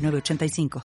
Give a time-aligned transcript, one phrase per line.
[0.00, 0.82] 985.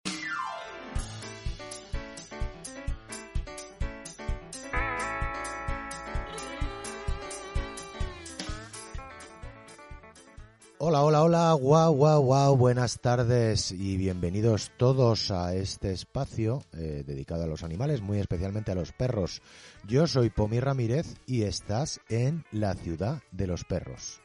[10.87, 17.05] Hola, hola, hola, guau, guau, guau, buenas tardes y bienvenidos todos a este espacio eh,
[17.07, 19.41] dedicado a los animales, muy especialmente a los perros.
[19.87, 24.24] Yo soy Pomi Ramírez y estás en la ciudad de los perros.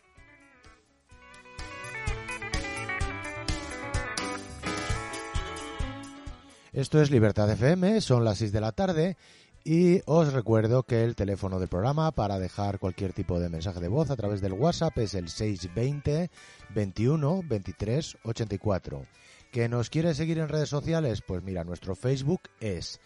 [6.72, 9.18] Esto es Libertad FM, son las 6 de la tarde
[9.64, 13.88] y os recuerdo que el teléfono del programa para dejar cualquier tipo de mensaje de
[13.88, 16.30] voz a través del WhatsApp es el 620
[16.76, 19.06] 21 23 84.
[19.52, 21.24] ¿Que nos quiere seguir en redes sociales?
[21.26, 23.00] Pues mira, nuestro Facebook es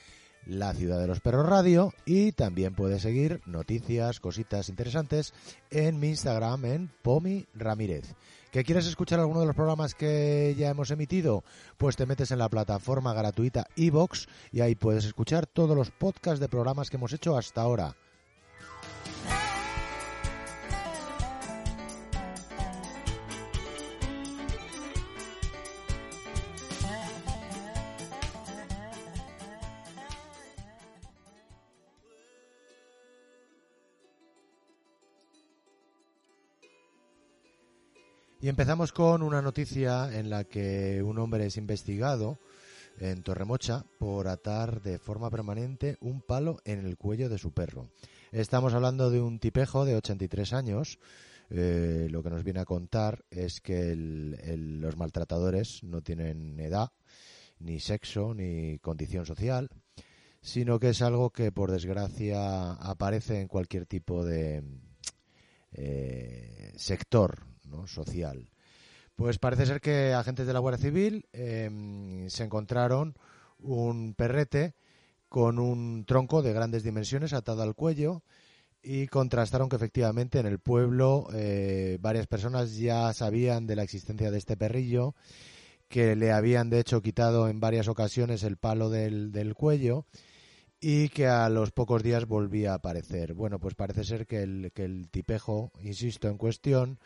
[0.46, 5.34] La Ciudad de los Perros Radio y también puedes seguir noticias, cositas interesantes
[5.72, 8.14] en mi Instagram en Pomi Ramírez.
[8.54, 11.44] ¿Que quieres escuchar alguno de los programas que ya hemos emitido?
[11.78, 16.40] Pues te metes en la plataforma gratuita iVox y ahí puedes escuchar todos los podcasts
[16.40, 17.96] de programas que hemos hecho hasta ahora.
[38.44, 42.40] Y empezamos con una noticia en la que un hombre es investigado
[43.00, 47.88] en Torremocha por atar de forma permanente un palo en el cuello de su perro.
[48.34, 51.00] Estamos hablando de un tipejo de 83 años.
[51.52, 56.92] Eh, lo que nos viene a contar es que los maltratadores no tienen edad,
[57.60, 59.70] ni sexo, ni condición social,
[60.42, 64.66] sino que es algo que por desgracia aparece en cualquier tipo de
[65.72, 67.53] eh, sector
[67.88, 68.50] social.
[69.16, 73.16] Pues parece ser que agentes de la Guardia Civil em, se encontraron
[73.60, 74.74] un perrete
[75.30, 78.24] con un tronco de grandes dimensiones atado al cuello
[78.82, 84.30] y contrastaron que efectivamente en el pueblo eh, varias personas ya sabían de la existencia
[84.30, 85.16] de este perrillo,
[85.88, 90.06] que le habían de hecho quitado en varias ocasiones el palo del, del cuello
[90.82, 93.34] y que a los pocos días volvía a aparecer.
[93.34, 97.00] Bueno, pues parece ser que el, que el tipejo, insisto, en cuestión,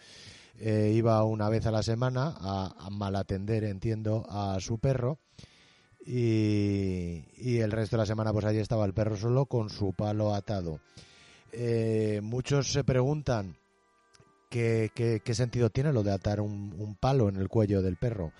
[0.59, 5.19] eh, iba una vez a la semana a, mal atender, entiendo, a su perro.
[6.05, 10.33] Y, el resto de la semana pues allí estaba el perro solo con su palo
[10.33, 10.79] atado.
[11.51, 13.57] Eh, muchos se preguntan
[14.49, 18.31] qué, qué, sentido tiene lo de atar un, un, palo en el cuello del perro.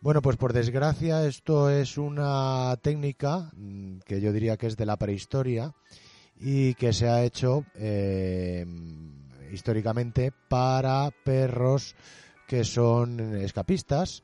[0.00, 4.86] Bueno, pues por desgracia esto es una técnica mm, que yo diría que es de
[4.86, 5.74] la prehistoria
[6.40, 8.64] y que se ha hecho eh,
[9.52, 11.94] históricamente para perros
[12.46, 14.22] que son escapistas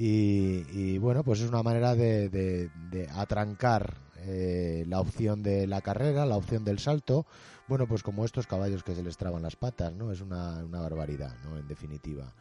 [0.00, 2.70] y, bueno, pues es una manera de,
[3.14, 7.26] atrancar eh, la opción de la carrera, la opción del salto,
[7.66, 10.12] bueno, pues como estos caballos que se les traban las patas, ¿no?
[10.12, 11.58] Es una, barbaridad, ¿no?
[11.58, 12.32] En definitiva.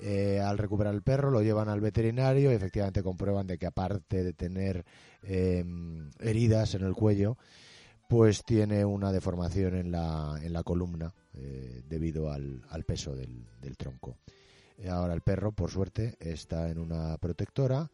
[0.00, 4.24] Eh, al recuperar el perro lo llevan al veterinario y efectivamente comprueban de que aparte
[4.24, 4.84] de tener
[5.22, 7.36] em, heridas en el cuello,
[8.08, 14.18] pues tiene una deformación en la, en la columna eh, debido al, peso del, tronco.
[14.78, 17.90] Eh, ahora el perro, por suerte, está en una protectora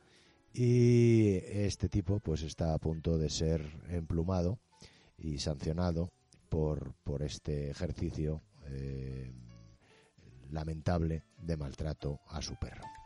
[0.53, 4.58] y este tipo pues está a punto de ser emplumado
[5.19, 6.12] y sancionado
[6.48, 9.32] por, por este ejercicio eh,
[10.50, 13.01] lamentable de maltrato a su perro.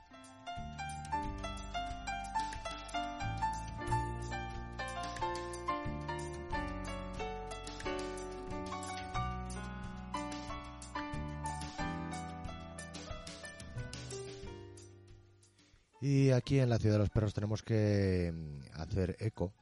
[16.08, 19.52] Y aquí en la Ciudad de los Perros tenemos que mm, hacer eco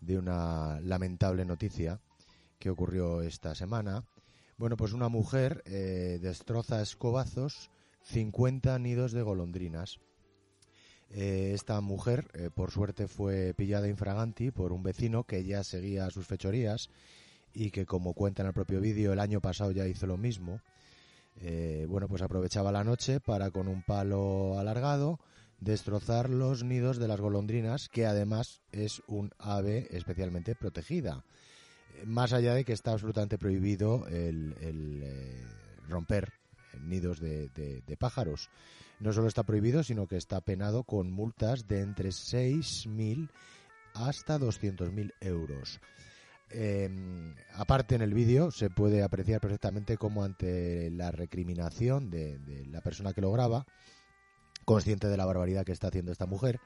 [0.00, 2.00] de una lamentable noticia
[2.58, 4.02] que ocurrió esta semana.
[4.58, 7.70] Bueno, pues una mujer eh, destroza a escobazos
[8.02, 10.00] 50 nidos de golondrinas.
[11.10, 16.10] Eh, esta mujer, eh, por suerte, fue pillada infraganti por un vecino que ya seguía
[16.10, 16.90] sus fechorías
[17.54, 20.62] y que, como cuenta en el propio vídeo, el año pasado ya hizo lo mismo.
[21.86, 25.20] bueno, pues aprovechaba la noche para con un palo alargado
[25.62, 31.24] destrozar los nidos de las golondrinas, que además es un ave especialmente protegida.
[32.04, 35.46] Más allá de que está absolutamente prohibido el, eh,
[35.88, 36.32] romper
[36.80, 38.50] nidos de, pájaros.
[38.98, 43.30] No solo está prohibido, sino que está penado con multas de entre 6.000
[43.94, 45.80] hasta 200.000 euros.
[46.50, 52.38] Em, aparte en el vídeo se puede apreciar perfectamente cómo ante la recriminación de,
[52.70, 53.64] la persona que lo graba,
[54.64, 56.60] consciente de la barbaridad que está haciendo esta mujer,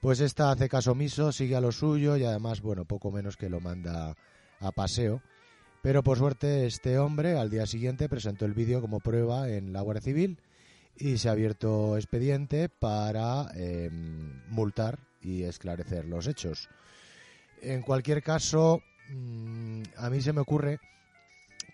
[0.00, 3.50] pues esta hace caso omiso, sigue a lo suyo y además, bueno, poco menos que
[3.50, 4.16] lo manda
[4.60, 5.22] a paseo.
[5.82, 9.80] Pero por suerte este hombre al día siguiente presentó el vídeo como prueba en la
[9.80, 10.38] Guardia Civil
[10.96, 16.68] y se ha abierto expediente para em, multar y esclarecer los hechos.
[17.62, 20.78] En cualquier caso, Mm, a mí se me ocurre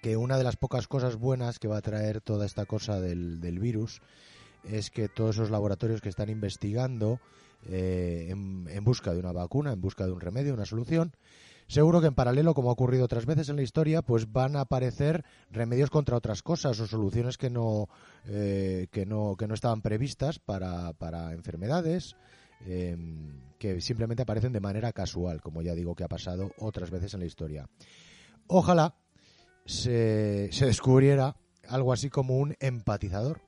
[0.03, 3.39] que una de las pocas cosas buenas que va a traer toda esta cosa del,
[3.59, 4.01] virus
[4.71, 7.21] es que todos esos laboratorios que están investigando
[7.69, 11.13] eh, en, busca de una vacuna, en busca de un remedio, una solución,
[11.67, 14.63] seguro que en paralelo, como ha ocurrido otras veces en la historia, pues van a
[14.63, 17.89] aparecer remedios contra otras cosas o soluciones que no,
[18.27, 22.17] eh, que no, que no estaban previstas para, para enfermedades
[22.65, 27.15] Em, que simplemente aparecen de manera casual, como ya digo que ha pasado otras veces
[27.15, 27.69] en la historia.
[28.47, 28.97] Ojalá
[29.65, 31.37] se, descubriera
[31.69, 33.41] algo así como un empatizador,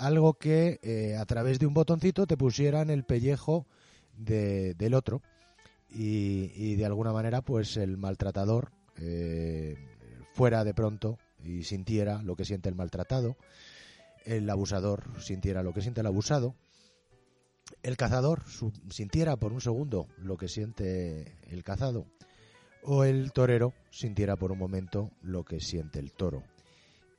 [0.00, 3.66] algo que eh, a través de un botoncito te pusiera en el pellejo
[4.16, 5.22] del otro
[5.88, 9.76] y, de alguna manera pues el maltratador eh,
[10.34, 13.36] fuera de pronto y sintiera lo que siente el maltratado,
[14.24, 16.54] el abusador sintiera lo que siente el abusado
[17.82, 18.42] el cazador
[18.90, 22.06] sintiera por un segundo lo que siente el cazado
[22.82, 26.42] o el torero sintiera por un momento lo que siente el toro.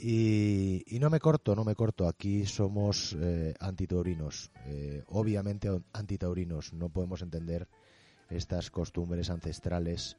[0.03, 2.07] Y, no me corto, no me corto.
[2.07, 6.73] Aquí somos eh, antitaurinos, eh, obviamente antitaurinos.
[6.73, 7.67] No podemos entender
[8.27, 10.17] estas costumbres ancestrales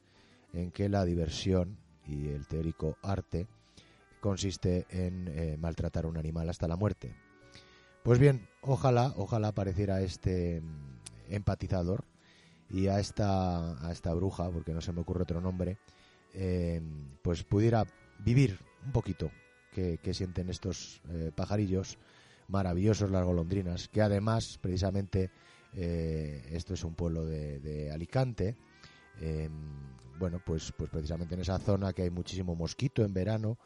[0.53, 1.77] en que la diversión
[2.07, 3.47] y el teórico arte
[4.21, 7.13] consiste en eh, maltratar a un animal hasta la muerte.
[8.03, 12.05] Pues bien, ojalá, ojalá apareciera este mm, empatizador
[12.69, 15.77] y a esta, a esta bruja, porque no se me ocurre otro nombre,
[17.21, 17.85] pues pudiera
[18.17, 19.29] vivir un poquito
[19.73, 21.97] que, sienten estos eh, pajarillos
[22.47, 25.31] maravillosos, las golondrinas, que además, precisamente,
[25.73, 28.55] eh, esto es un pueblo de, Alicante,
[29.19, 29.51] em,
[30.19, 33.57] bueno, pues, pues precisamente en esa zona que hay muchísimo mosquito en verano,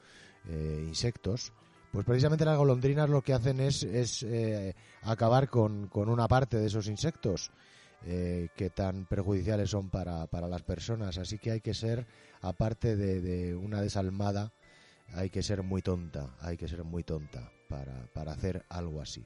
[0.47, 1.53] eh, insectos,
[1.91, 3.83] pues precisamente las golondrinas lo que hacen es,
[4.23, 7.51] eh, acabar con, una parte de esos insectos
[8.05, 11.17] que tan perjudiciales son para, las personas.
[11.17, 12.05] Así que hay que ser,
[12.41, 14.53] aparte de, una desalmada,
[15.13, 19.25] hay que ser muy tonta, hay que ser muy tonta para, para hacer algo así.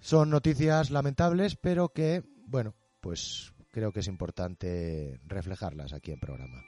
[0.00, 6.62] Son noticias lamentables, pero que, bueno, pues creo que es importante reflejarlas aquí en programa.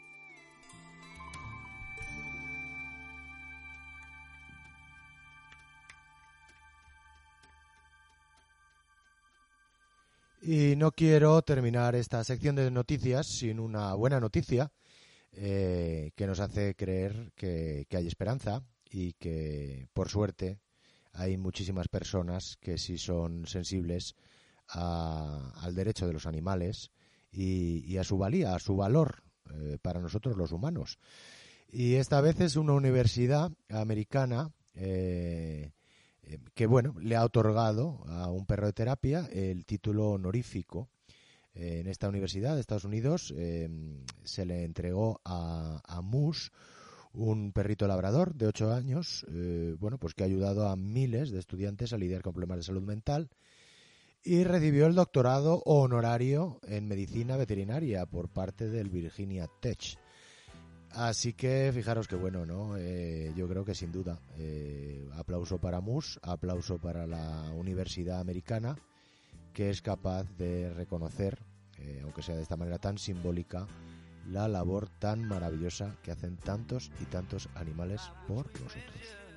[10.41, 14.71] Y no quiero terminar esta sección de noticias sin una buena noticia
[15.33, 20.59] eh, que nos hace creer que, hay esperanza y que, por suerte,
[21.13, 24.15] hay muchísimas personas que sí son sensibles
[24.69, 26.91] al derecho de los animales
[27.31, 29.23] y, a su valía, a su valor
[29.55, 30.99] eh, para nosotros los humanos.
[31.71, 35.73] Y esta vez es una universidad americana eh,
[36.55, 40.91] que bueno, le ha otorgado a un perro de terapia el título honorífico.
[41.59, 46.01] Eh, en esta universidad de Estados Unidos em, se le entregó a, a
[47.13, 51.41] un perrito labrador de 8 años, eh, bueno, pues que ha ayudado a miles de
[51.41, 53.29] estudiantes a lidiar con problemas de salud mental
[54.23, 59.99] y recibió el doctorado honorario en medicina veterinaria por parte del Virginia Tech.
[60.91, 62.77] Así que fijaros que bueno, ¿no?
[62.77, 68.77] Eh, yo creo que sin duda, eh, aplauso para MUS, aplauso para la Universidad Americana,
[69.53, 71.39] que es capaz de reconocer,
[71.81, 73.67] eh, aunque sea de esta manera tan simbólica,
[74.31, 79.28] la labor tan maravillosa que hacen tantos y tantos animales por nosotros.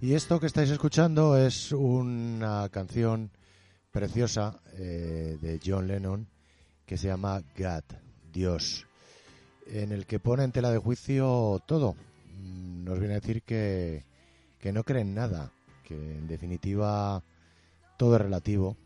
[0.00, 3.32] Y esto que estáis escuchando es una canción
[3.90, 6.28] preciosa eh, de John Lennon
[6.86, 7.82] que se llama God,
[8.32, 8.86] Dios,
[9.66, 11.96] en el que pone en tela de juicio todo.
[12.40, 14.04] Mm, nos viene a decir que,
[14.60, 15.50] que no cree en nada,
[15.82, 17.24] que en definitiva
[17.96, 18.76] todo es relativo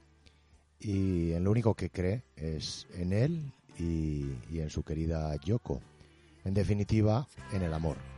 [0.81, 5.83] y en lo único que cree es en él y, y en su querida Yoko.
[6.43, 8.12] En definitiva, en el amor.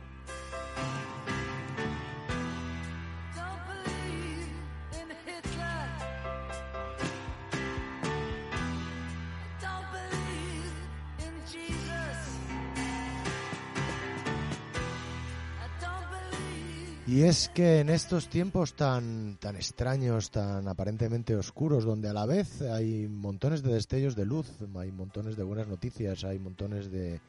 [17.25, 22.61] Es que en estos tiempos tan, tan extraños, tan aparentemente oscuros, donde a la vez
[22.61, 27.19] hay montones de destellos de luz, hay montones de buenas noticias, hay montones de,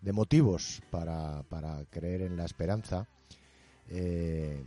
[0.00, 3.08] de motivos para, para, creer en la esperanza,
[3.88, 4.62] eh,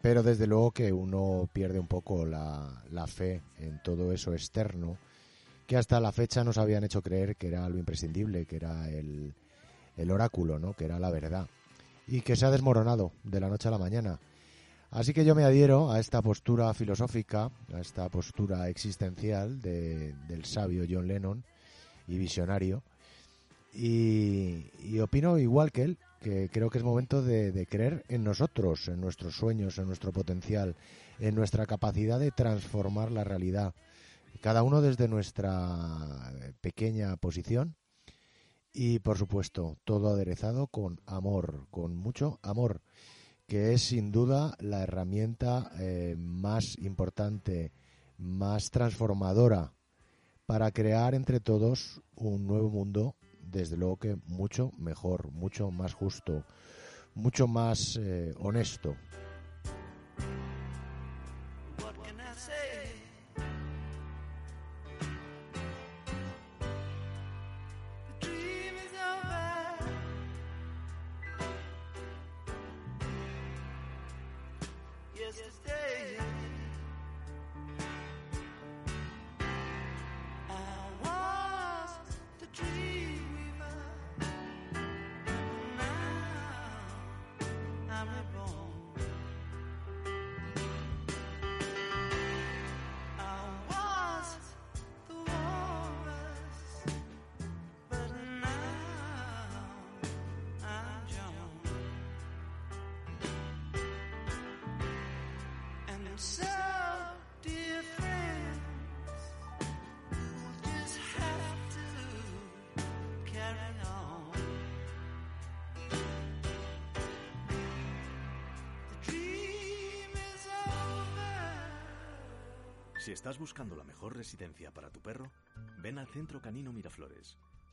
[0.00, 4.98] pero desde luego que uno pierde un poco la, la fe en todo eso externo
[5.66, 9.34] que hasta la fecha nos habían hecho creer que era algo imprescindible, que era el,
[9.96, 10.74] el oráculo, ¿no?
[10.74, 11.48] que era la verdad
[12.12, 14.20] y que se ha desmoronado de la noche a la mañana.
[14.90, 20.44] Así que yo me adhiero a esta postura filosófica, a esta postura existencial de, del
[20.44, 21.42] sabio John Lennon
[22.06, 22.82] y visionario.
[23.72, 29.00] Y, opino igual que él, que creo que es momento de creer en nosotros, en
[29.00, 30.76] nuestros sueños, en nuestro potencial,
[31.18, 33.72] en nuestra capacidad de transformar la realidad.
[34.42, 37.74] Cada uno desde nuestra pequeña posición
[38.72, 42.80] y por supuesto todo aderezado con amor, con mucho amor,
[43.46, 47.72] que es sin duda la herramienta eh, más importante,
[48.18, 49.72] más transformadora
[50.46, 56.44] para crear entre todos un nuevo mundo, desde luego que mucho mejor, mucho más justo,
[57.14, 58.96] mucho más eh, honesto.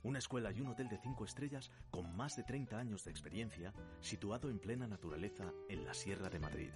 [0.03, 3.73] Una escuela y un hotel de 5 estrellas con más de 30 años de experiencia,
[4.01, 6.71] situado en plena naturaleza en la Sierra de Madrid.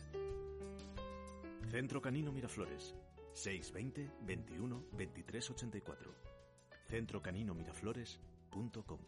[1.72, 2.94] Centro Canino Miraflores,
[3.34, 6.16] 620 21 23 84.
[6.90, 9.00] centrocaninomiraflores.com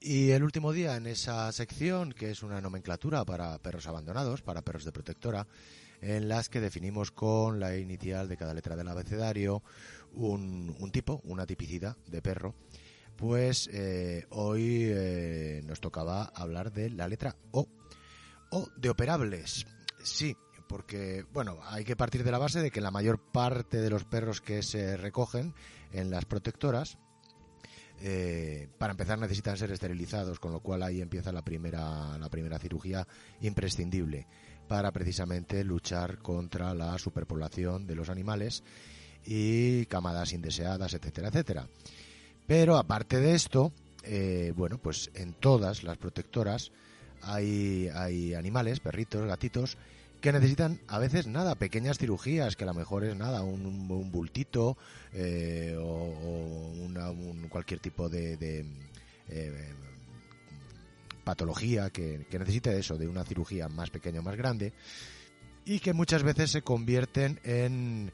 [0.00, 4.62] y el último día en esa sección, que es una nomenclatura para perros abandonados, para
[4.62, 5.46] perros de protectora,
[6.00, 9.62] en las que definimos con la inicial de cada letra del abecedario
[10.12, 12.54] un, un tipo, una tipicidad de perro.
[13.16, 17.66] Pues eh, hoy eh, nos tocaba hablar de la letra O.
[18.50, 19.66] O de operables.
[20.02, 20.36] Sí,
[20.68, 24.04] porque, bueno, hay que partir de la base de que la mayor parte de los
[24.04, 25.54] perros que se recogen
[25.92, 26.98] en las protectoras,
[28.00, 32.58] eh, para empezar necesitan ser esterilizados, con lo cual ahí empieza la primera, la primera
[32.58, 33.06] cirugía
[33.40, 34.26] imprescindible
[34.68, 38.62] para precisamente luchar contra la superpoblación de los animales
[39.24, 41.68] y camadas indeseadas, etcétera, etcétera.
[42.46, 43.72] Pero aparte de esto,
[44.04, 46.70] eh, bueno, pues en todas las protectoras
[47.22, 49.76] hay, hay animales, perritos, gatitos,
[50.20, 54.12] que necesitan a veces nada, pequeñas cirugías, que a lo mejor es nada, un, un
[54.12, 54.76] bultito
[55.12, 58.64] eh, o, una, un, cualquier tipo de, de
[59.28, 59.72] eh,
[61.26, 64.72] patología que, que necesite eso, de una cirugía más pequeña o más grande,
[65.64, 68.12] y que muchas veces se convierten en,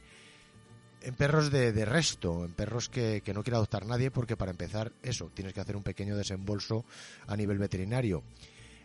[1.02, 4.50] en perros de, de resto, en perros que, que, no quiere adoptar nadie, porque para
[4.50, 6.86] empezar, eso, tienes que hacer un pequeño desembolso
[7.26, 8.22] a nivel veterinario.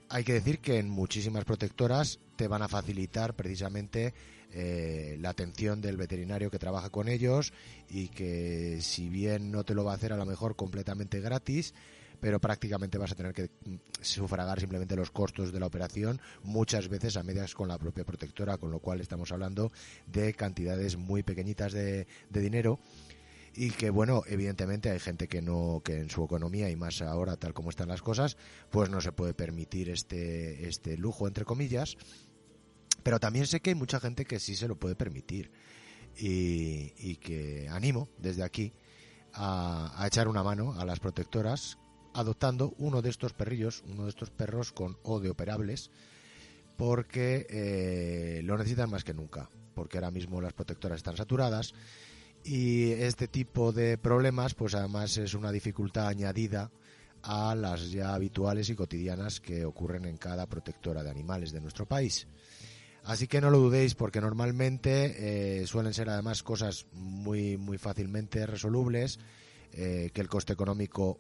[0.09, 4.13] Hay que decir que en muchísimas protectoras te van a facilitar precisamente
[4.51, 7.53] eh, la atención del veterinario que trabaja con ellos
[7.89, 11.73] y que si bien no te lo va a hacer a lo mejor completamente gratis,
[12.19, 16.89] pero prácticamente vas a tener que mm, sufragar simplemente los costos de la operación, muchas
[16.89, 19.71] veces a medias con la propia protectora, con lo cual estamos hablando
[20.05, 22.79] de cantidades muy pequeñitas de, de dinero.
[23.59, 27.37] Y que bueno evidentemente hay gente que no que en su economía y más ahora
[27.37, 28.37] tal como están las cosas
[28.69, 31.97] pues no se puede permitir este este lujo entre comillas.
[33.07, 35.49] Pero también sé que hay mucha gente que sí se lo puede permitir.
[36.19, 38.73] Y, que animo desde aquí
[39.33, 41.77] a, echar una mano a las protectoras
[42.17, 45.91] adoptando uno de estos perrillos, uno de estos perros con O de operables,
[46.75, 51.73] porque eh, lo necesitan más que nunca, porque ahora mismo las protectoras están saturadas
[52.43, 56.71] y este tipo de problemas pues además es una dificultad añadida
[57.21, 61.85] a las ya habituales y cotidianas que ocurren en cada protectora de animales de nuestro
[61.85, 62.27] país.
[63.03, 68.45] Así que no lo dudéis porque normalmente eh, suelen ser además cosas muy, muy fácilmente
[68.45, 69.19] resolubles,
[69.71, 71.19] eh, que el coste económico,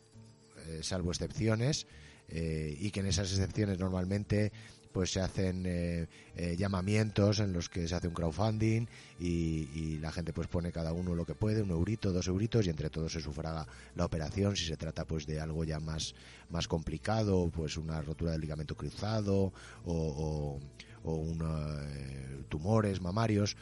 [0.67, 1.87] eh, salvo excepciones,
[2.29, 4.51] y que en esas excepciones normalmente
[4.97, 8.87] pues se hacen eh, eh, llamamientos en los que se hace un crowdfunding
[9.19, 12.71] y, la gente pues pone cada uno lo que puede, un eurito, dos euritos y
[12.71, 16.15] entre todos se sufraga la operación si se trata pues de algo ya más,
[16.49, 19.53] más complicado, pues una rotura del ligamento cruzado
[19.85, 20.59] o,
[21.03, 23.55] o, eh, tumores mamarios.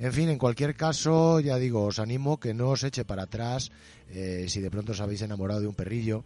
[0.00, 3.70] En fin, en cualquier caso, ya digo, os animo que no os eche para atrás
[4.10, 6.24] si de pronto os habéis enamorado de un perrillo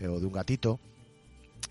[0.00, 0.80] o de un gatito,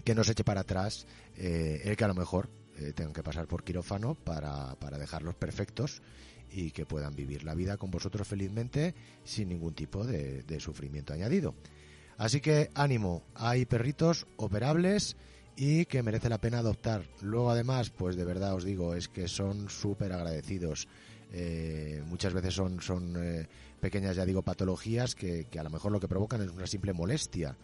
[0.03, 1.05] que no se eche para atrás
[1.37, 5.35] eh, el que a lo mejor eh, tengan que pasar por quirófano para, para dejarlos
[5.35, 6.01] perfectos
[6.51, 11.55] y que puedan vivir la vida con vosotros felizmente sin ningún tipo de, sufrimiento añadido.
[12.17, 15.15] Así que ánimo, hay perritos operables
[15.55, 17.05] y que merece la pena adoptar.
[17.21, 20.87] Luego además, pues de verdad os digo, es que son súper agradecidos.
[21.31, 23.17] Eh, muchas veces son, son
[23.79, 26.93] pequeñas, ya digo, patologías que, que, a lo mejor lo que provocan es una simple
[26.93, 27.57] molestia.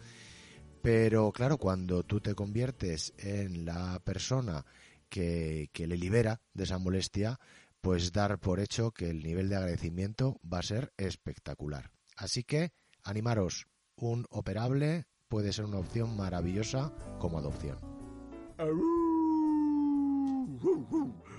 [0.82, 4.64] Pero claro, cuando tú te conviertes en la persona
[5.08, 7.38] que, le libera de esa molestia,
[7.80, 11.90] pues dar por hecho que el nivel de agradecimiento va a ser espectacular.
[12.16, 13.66] Así que animaros,
[13.96, 17.78] un operable puede ser una opción maravillosa como adopción.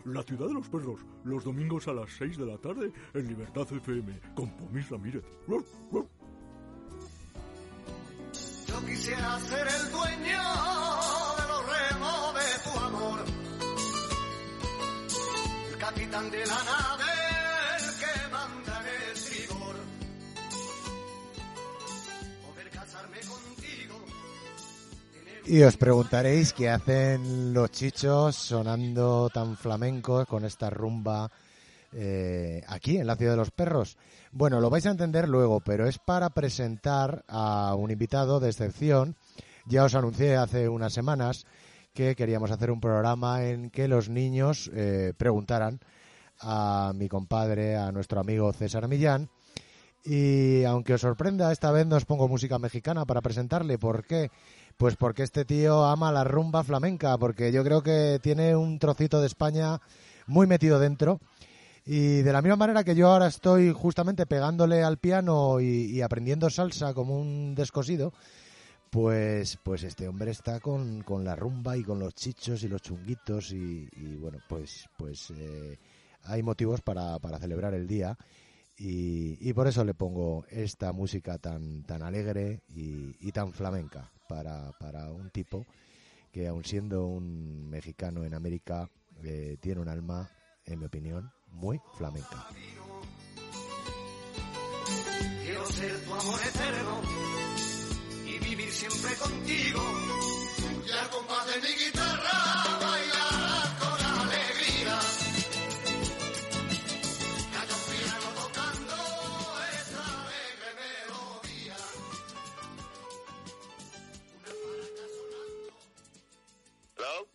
[0.06, 3.72] La ciudad de los perros, los domingos a las 6 de la tarde en Libertad
[3.72, 5.24] FM, con Pomis Ramírez
[8.88, 10.44] quisiera ser el dueño
[11.38, 13.20] de los remos de tu amor.
[15.72, 17.14] El capitán de la nave,
[17.78, 19.76] el que manda en el tribor.
[22.48, 24.06] Poder casarme contigo.
[25.46, 31.30] Y os preguntaréis qué hacen los chichos sonando tan flamencos con esta rumba
[31.94, 33.98] eh, aquí en la ciudad de los perros.
[34.32, 39.16] Bueno, lo vais a entender luego, pero es para presentar a un invitado de excepción.
[39.66, 41.46] Ya os anuncié hace unas semanas
[41.94, 45.80] que queríamos hacer un programa en que los niños eh, preguntaran
[46.40, 49.30] a mi compadre, a nuestro amigo César Millán.
[50.04, 53.78] Y aunque os sorprenda, esta vez no os pongo música mexicana para presentarle.
[53.78, 54.32] ¿Por qué?
[54.78, 59.22] Pues porque este tío ama la rumba flamenca, porque yo creo que tiene un trocito
[59.22, 59.80] de España
[60.26, 61.20] muy metido dentro
[61.86, 66.50] y de la misma manera que yo ahora estoy justamente pegándole al piano y, aprendiendo
[66.50, 68.14] salsa como un descosido,
[68.92, 73.52] pues, pues este hombre está con, la rumba y con los chichos y los chunguitos
[73.52, 73.88] y,
[74.20, 75.80] bueno, pues, pues eh,
[76.24, 78.18] hay motivos para, para celebrar el día.
[78.78, 85.12] Y, por eso le pongo esta música tan, tan alegre y, tan flamenca para, para
[85.12, 85.66] un tipo
[86.32, 88.90] que aun siendo un mexicano en América
[89.24, 90.32] eh, tiene un alma,
[90.66, 92.48] en mi opinión, muy flamenca.
[95.44, 97.02] Quiero ser tu amor eterno
[98.26, 99.82] y vivir siempre contigo.
[100.88, 105.00] Y al compás de mi guitarra bailar con alegría.
[107.72, 108.96] Un piano tocando
[110.02, 111.78] alegre melodía.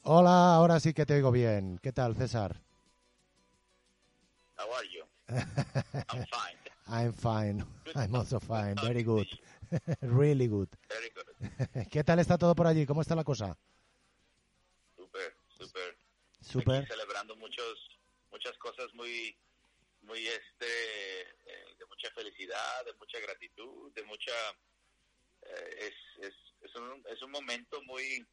[0.03, 1.79] Hola, ahora sí que te oigo bien.
[1.83, 2.66] ¿Qué tal, César?
[5.37, 6.57] I'm fine.
[6.89, 7.65] I'm fine.
[7.95, 8.77] I'm also fine.
[8.81, 9.27] Very good.
[10.03, 10.69] really good.
[10.89, 11.89] Very good.
[11.91, 12.87] ¿Qué tal está todo por allí?
[12.87, 13.57] ¿Cómo está la cosa?
[14.97, 15.99] Súper, súper.
[16.41, 16.87] Súper.
[16.87, 17.99] Celebrando muchos,
[18.31, 19.37] muchas cosas muy,
[20.03, 24.33] muy este, eh, de mucha felicidad, de mucha gratitud, de mucha,
[25.43, 28.25] eh, es, es, es, un, es un momento muy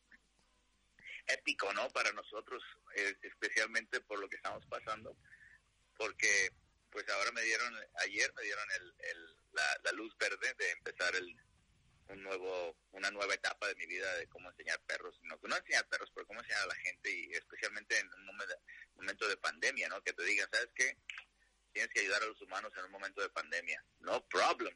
[1.27, 1.89] épico, ¿no?
[1.89, 2.61] Para nosotros,
[2.95, 5.15] eh, especialmente por lo que estamos pasando,
[5.97, 6.49] porque
[6.93, 7.73] pues ahora me dieron,
[8.06, 8.93] ayer me dieron el,
[9.51, 11.36] la, luz verde de empezar el,
[12.10, 15.88] un nuevo, una nueva etapa de mi vida de cómo enseñar perros, no, no enseñar
[15.88, 18.25] perros, pero cómo enseñar a la gente y especialmente en un
[18.95, 20.01] momento, de pandemia, ¿no?
[20.03, 20.97] Que te digan, ¿sabes qué?
[21.71, 23.84] Tienes que ayudar a los humanos en un momento de pandemia.
[23.99, 24.75] No problem.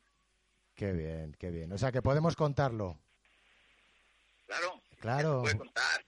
[0.75, 1.71] Qué bien, qué bien.
[1.71, 2.99] O sea que podemos contarlo.
[4.47, 4.81] Claro.
[4.99, 5.35] Claro.
[5.45, 6.05] Se puede contar.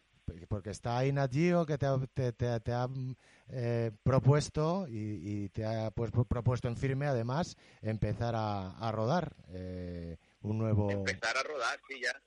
[0.47, 2.87] Porque está ahí Nat que te te, te- te ha,
[3.51, 9.35] eh, propuesto y, y te ha pues, propuesto en firme además empezar a, a rodar
[9.53, 10.89] eh, un nuevo...
[10.91, 12.21] empezar a rodar, sí, ya,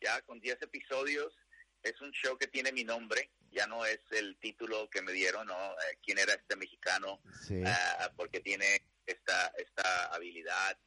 [0.00, 1.36] ya con 10 episodios.
[1.82, 5.46] Es un show que tiene mi nombre, ya no es el título que me dieron,
[5.48, 5.72] ¿no?
[5.72, 7.20] Eh, ¿Quién era este mexicano?
[7.46, 10.78] Sí, Ah, porque tiene esta, esta habilidad,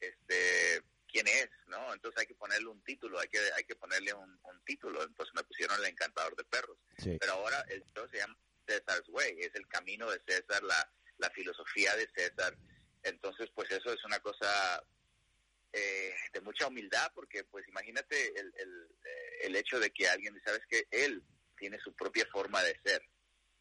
[0.00, 1.92] este, quién es, ¿no?
[1.92, 5.02] Entonces hay que ponerle un título, hay que, hay que ponerle un, un título.
[5.02, 6.78] Entonces me pusieron el encantador de perros.
[6.96, 7.16] sí.
[7.20, 8.36] Pero ahora el show se llama
[8.68, 12.56] César's Way, es el camino de César, la, la filosofía de César.
[13.02, 14.84] Entonces, pues eso es una cosa
[15.72, 20.40] eh, de mucha humildad, porque pues imagínate el, el, eh, el hecho de que alguien,
[20.44, 21.24] ¿sabes que Él
[21.58, 23.02] tiene su propia forma de ser.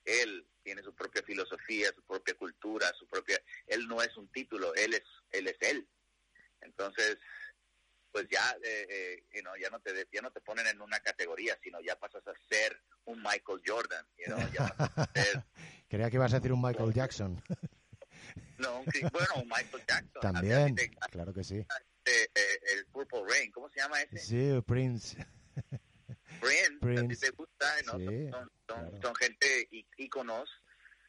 [0.06, 3.42] Él tiene su propia filosofía, su propia cultura, su propia...
[3.66, 5.48] Él no es un título, él es él.
[5.48, 5.88] Es él.
[6.62, 7.18] Entonces,
[8.12, 11.00] pues ya, eh, eh, you know, ya no te ya no te ponen en una
[11.02, 14.68] categoría, sino ya pasas a ser un Michael Jordan, you know, ya
[15.90, 17.42] Creía que ibas a decir un Michael Jackson.
[18.58, 20.22] no, bueno, un Michael Jackson.
[20.22, 21.62] También, a claro que sí.
[21.62, 21.68] ti
[22.04, 24.18] te- eh, el Purple Rain, ¿cómo se llama ese?
[24.20, 25.18] Sí, Prince.
[26.42, 27.26] Prince, Prince.
[27.26, 27.98] te gusta, ¿no?
[27.98, 28.50] Sí, son, son,
[28.90, 29.02] claro.
[29.02, 30.50] son gente íconos,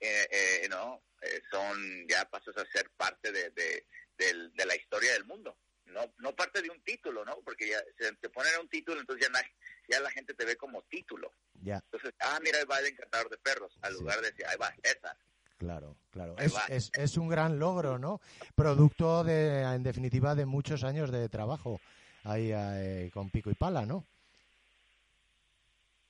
[0.01, 1.03] eh, eh, ¿no?
[1.23, 3.85] Eh, son, ya pasas a ser parte de, de,
[4.17, 5.57] del- de la historia del mundo.
[5.87, 7.41] No, no parte de un título, ¿no?
[7.45, 9.51] Porque ya se te ponen un título, entonces ya, na-
[9.89, 11.33] ya la gente te ve como título.
[11.63, 13.99] Ya, Entonces, ah, mira, ahí va el encantador de perros, al Sí.
[14.01, 15.17] lugar de decir, ahí va César.
[15.57, 16.37] claro, claro.
[16.39, 18.21] Es, es, es un gran logro, ¿no?
[18.55, 21.81] Producto, de, en definitiva, de muchos años de trabajo
[22.25, 24.07] ahí eh, con pico y pala, ¿no?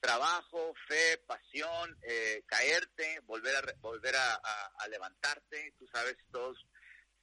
[0.01, 5.75] trabajo, fe, pasión, eh, caerte, volver a volver a, a- a levantarte.
[5.79, 6.57] Tú sabes todos,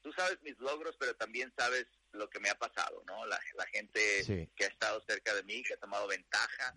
[0.01, 3.25] tú sabes mis logros, pero también sabes lo que me ha pasado, ¿no?
[3.25, 4.49] La, la gente Sí.
[4.55, 6.75] que ha estado cerca de mí, que ha tomado ventaja,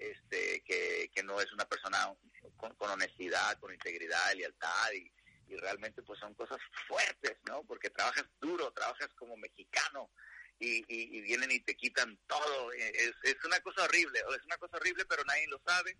[0.00, 2.12] este, que, que no es una persona
[2.56, 5.12] con, con honestidad, con integridad, lealtad y,
[5.52, 6.58] y realmente pues son cosas
[6.88, 7.62] fuertes, ¿no?
[7.64, 10.10] Porque trabajas duro, trabajas como mexicano,
[10.58, 12.72] y, y, y vienen y te quitan todo.
[12.72, 15.96] Eh, Es, es una cosa horrible, es una cosa horrible, pero nadie lo sabe.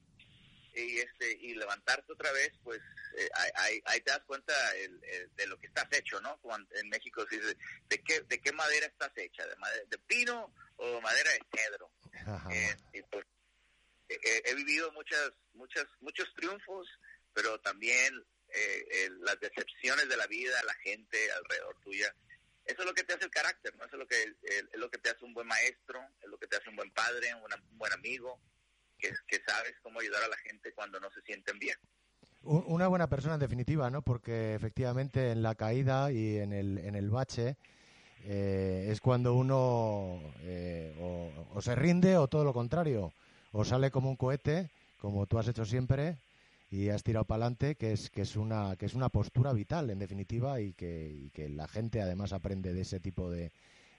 [0.72, 2.80] Y este y levantarte otra vez, pues
[3.18, 6.38] eh, ahí, ahí- te das cuenta el- el- de lo que estás hecho, ¿no?
[6.40, 7.56] Cuando en México se dice,
[7.88, 9.44] ¿de qué, ¿de qué madera estás hecha?
[9.46, 11.90] ¿De, madera, de pino o madera de cedro?
[12.52, 13.26] Eh, y pues,
[14.44, 16.88] he vivido muchas, muchas, muchos triunfos,
[17.32, 18.14] pero también
[18.52, 22.12] eh, las decepciones de la vida, la gente alrededor tuya.
[22.64, 23.84] Eso es lo que te hace el carácter, ¿no?
[23.84, 26.46] Eso es lo que, es lo que te hace un buen maestro, es lo que
[26.46, 28.38] te hace un buen padre, un buen amigo,
[28.98, 31.76] que, que sabes cómo ayudar a la gente cuando no se sienten bien.
[32.42, 34.02] Un- Una buena persona en definitiva, ¿no?
[34.02, 37.56] Porque efectivamente en la caída y en el, en el bache
[38.24, 43.12] eh, es cuando uno eh, o se rinde o todo lo contrario,
[43.52, 46.18] o sale como un cohete, como tú has hecho siempre
[46.70, 49.90] y has tirado para adelante, que es que es una que es una postura vital
[49.90, 53.50] en definitiva y que, y que la gente además aprende de ese tipo de,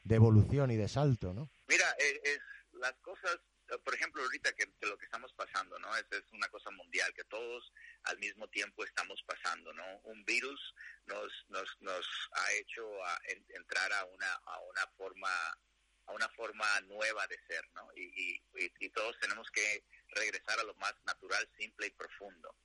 [0.04, 1.50] de evolución y de salto, ¿no?
[1.68, 2.40] Mira, eh, es,
[2.80, 3.38] las cosas,
[3.84, 5.94] por ejemplo, ahorita que, lo que estamos pasando, ¿no?
[5.98, 7.72] Es, es una cosa mundial que todos
[8.04, 9.84] al mismo tiempo estamos pasando, ¿no?
[10.06, 10.74] Un virus
[11.08, 15.30] nos nos, nos ha hecho a en- entrar a una a una forma
[16.12, 17.88] a una forma nueva de ser, ¿no?
[17.96, 22.56] Y, y, y- y todos tenemos que regresar a lo más natural, simple y profundo.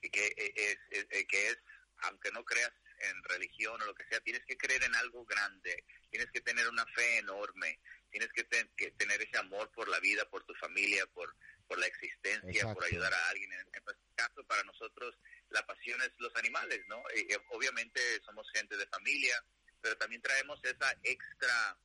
[0.00, 1.58] Y que eh, es, es- eh, que es
[2.02, 5.84] aunque no creas en religión o lo que sea, tienes que creer en algo grande,
[6.10, 9.98] tienes que tener una fe enorme, tienes que, ten- que tener ese amor por la
[9.98, 11.34] vida, por tu familia, por,
[11.66, 13.52] por la existencia, por ayudar a alguien.
[13.52, 15.16] En, nuestro caso, para nosotros,
[15.50, 17.02] la pasión es los animales, ¿no?
[17.16, 19.44] Y, obviamente somos gente de familia,
[19.80, 21.76] pero también traemos esa extra,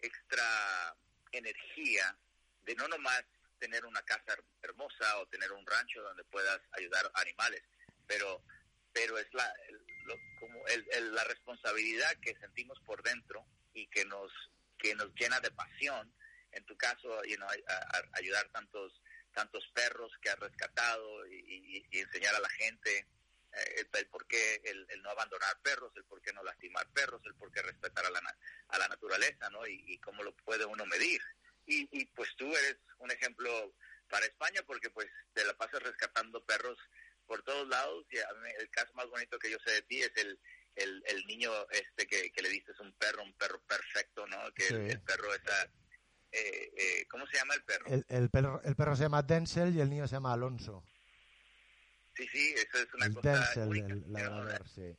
[0.00, 0.96] extra
[1.32, 2.16] energía
[2.64, 3.24] de no nomás
[3.58, 7.62] tener una casa her- hermosa o tener un rancho donde puedas ayudar animales,
[8.06, 8.42] pero
[8.92, 13.86] pero es la el- lo- como el- el- la responsabilidad que sentimos por dentro y
[13.88, 14.30] que nos
[14.78, 16.12] que nos llena de pasión.
[16.52, 17.20] En tu caso
[18.12, 23.06] ayudar tantos tantos perros que has rescatado y, enseñar a la gente
[23.76, 27.20] el, el por qué el, el no abandonar perros el por qué no lastimar perros
[27.24, 28.20] el por qué respetar a la
[28.68, 31.20] a la naturaleza no y, y cómo lo puede uno medir
[31.66, 33.74] y, y pues tú eres un ejemplo
[34.08, 36.78] para España porque pues te la pasas rescatando perros
[37.26, 40.00] por todos lados y a mí el caso más bonito que yo sé de ti
[40.02, 40.38] es el
[40.76, 44.66] el, el niño este que, que le diste un perro un perro perfecto no que
[44.66, 45.70] el perro esa
[46.32, 47.86] eh, eh, ¿cómo se llama el perro?
[47.86, 48.60] El, el perro?
[48.64, 50.84] el perro se llama Denzel y el niño se llama Alonso.
[52.16, 54.18] Sí, sí, eso es una cosa única, el ¿no?
[54.18, 54.96] labrador, sí.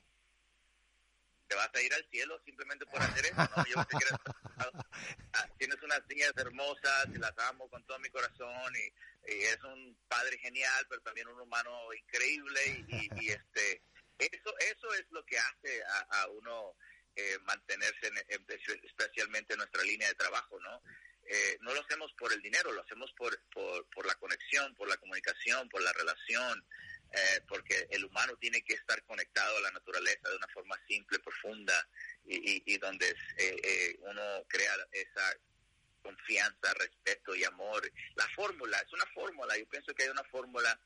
[1.47, 3.65] Te vas a ir al cielo simplemente por hacer eso, ¿no?
[3.65, 4.11] Yo que eres-
[5.33, 9.63] ah, tienes unas niñas hermosas y las amo con todo mi corazón y, y eres
[9.63, 13.81] un padre genial, pero también un humano increíble y, y- y, este
[14.19, 16.75] eso eso es lo que hace a, a uno
[17.15, 18.45] eh, mantenerse en- en-
[18.83, 20.81] especialmente en nuestra línea de trabajo, ¿no?
[21.29, 24.87] Eh, no lo hacemos por el dinero, lo hacemos por, por, por la conexión, por
[24.87, 26.65] la comunicación, por la relación,
[27.11, 31.19] eh, porque el humano tiene que estar conectado a la naturaleza de una forma simple,
[31.19, 31.87] profunda,
[32.25, 33.15] y, y- y donde eh,
[33.63, 35.35] eh, uno crea esa
[36.01, 37.89] confianza, respeto y amor.
[38.15, 40.79] La fórmula, es una fórmula, yo pienso que hay una fórmula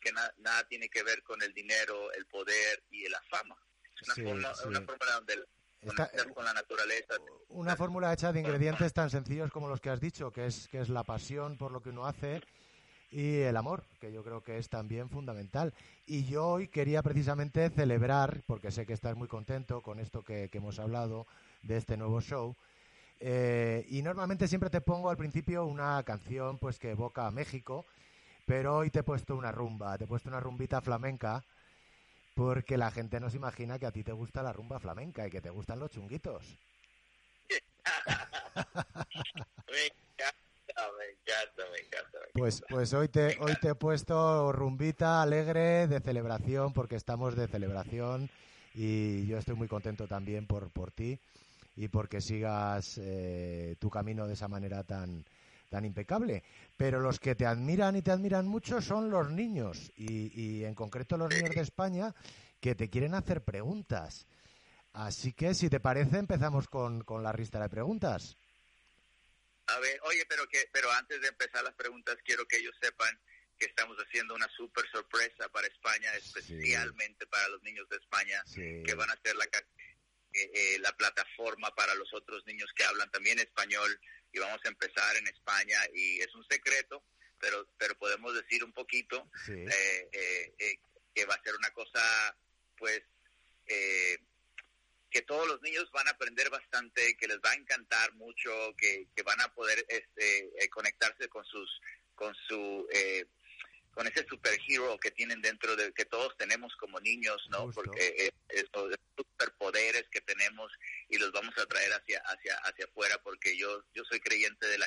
[0.00, 3.56] que na- nada tiene que ver con el dinero, el poder y la fama.
[3.96, 4.68] Es una, Sí, forma, sí.
[4.68, 5.46] una fórmula donde el
[5.80, 7.14] Está- conectar con la naturaleza.
[7.48, 10.80] Una fórmula hecha de ingredientes tan sencillos como los que has dicho, que es, que
[10.80, 12.40] es la pasión por lo que uno hace
[13.10, 15.74] y el amor, que yo creo que es también fundamental.
[16.06, 20.48] Y yo hoy quería precisamente celebrar, porque sé que estás muy contento con esto que,
[20.50, 21.26] que hemos hablado
[21.62, 22.56] de este nuevo show,
[23.20, 27.86] eh, y normalmente siempre te pongo al principio una canción pues que evoca a México,
[28.46, 31.44] pero hoy te he puesto una rumba, te he puesto una rumbita flamenca,
[32.34, 35.30] porque la gente no se imagina que a ti te gusta la rumba flamenca y
[35.30, 36.58] que te gustan los chunguitos.
[41.38, 42.18] Me encanta, me encanta, me encanta.
[42.20, 42.66] me Pues, encanta.
[42.68, 48.30] pues hoy te, hoy te he puesto rumbita alegre de celebración porque estamos de celebración
[48.74, 51.20] y yo estoy muy contento también por, por ti
[51.76, 55.24] y porque sigas eh, tu camino de esa manera tan,
[55.68, 56.42] tan impecable.
[56.76, 60.74] Pero los que te admiran y te admiran mucho son los niños y, y en
[60.74, 62.14] concreto los niños de España
[62.60, 64.26] que te quieren hacer preguntas.
[64.92, 68.36] Así que si te parece empezamos con, con la lista de preguntas.
[69.68, 73.18] A ver, oye, pero que, pero antes de empezar las preguntas, quiero que ellos sepan
[73.58, 78.82] que estamos haciendo una súper sorpresa para España, especialmente para los niños de España, Sí.
[78.86, 79.60] que van a ser la, eh,
[80.32, 84.00] eh, la plataforma para los otros niños que hablan también español
[84.32, 87.04] y vamos a empezar en España y es un secreto,
[87.40, 89.52] pero, pero podemos decir un poquito Sí.
[89.52, 90.78] eh, eh, eh,
[91.14, 92.36] que va a ser una cosa,
[92.76, 93.02] pues,
[93.66, 94.18] eh,
[95.10, 99.06] que todos los niños van a aprender bastante, que les va a encantar mucho, que,
[99.14, 101.80] que van a poder este, eh, conectarse con sus,
[102.14, 103.26] con su, eh,
[103.92, 107.66] con ese superhero que tienen dentro de, que todos tenemos como niños, ¿no?
[107.66, 107.82] Justo.
[107.82, 110.70] Porque eh, esos superpoderes que tenemos
[111.08, 114.78] y los vamos a traer hacia, hacia, hacia afuera, porque yo, yo soy creyente de
[114.78, 114.86] la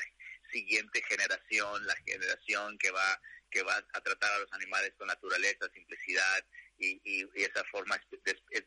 [0.50, 5.68] siguiente generación, la generación que va, que va a tratar a los animales con naturaleza,
[5.72, 6.44] simplicidad
[6.82, 7.96] y, y- y esa forma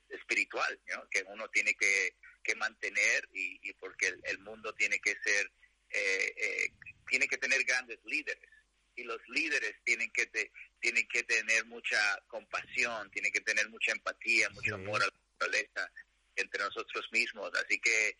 [0.10, 1.08] espiritual, ¿no?
[1.10, 5.52] Que uno tiene que, que mantener y, y porque el, el mundo tiene que ser,
[5.90, 6.72] eh, eh,
[7.08, 8.50] tiene que tener grandes líderes
[8.96, 13.92] y los líderes tienen que te- tienen que tener mucha compasión, tienen que tener mucha
[13.92, 15.92] empatía, mucho amor a la naturaleza
[16.38, 17.52] entre nosotros mismos.
[17.56, 18.18] Así que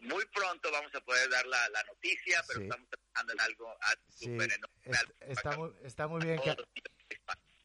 [0.00, 2.64] muy pronto vamos a poder dar la, la noticia, pero Sí.
[2.64, 6.56] estamos trabajando en algo, Sí, súper enorme, está, muy, está muy bien que,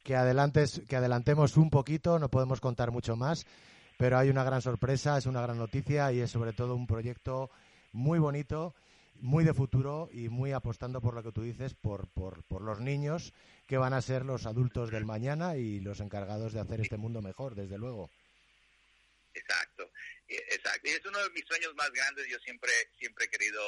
[0.03, 3.45] que adelantes, que adelantemos un poquito, no podemos contar mucho más,
[3.97, 7.49] pero hay una gran sorpresa, es una gran noticia y es sobre todo un proyecto
[7.91, 8.73] muy bonito,
[9.19, 12.79] muy de futuro y muy apostando por lo que tú dices, por, por, por los
[12.79, 13.33] niños
[13.67, 17.21] que van a ser los adultos del mañana y los encargados de hacer este mundo
[17.21, 18.09] mejor, desde luego.
[19.33, 19.89] Exacto,
[20.27, 20.81] y- exacto.
[20.89, 22.27] Y es uno de mis sueños más grandes.
[22.29, 23.61] Yo siempre, siempre he querido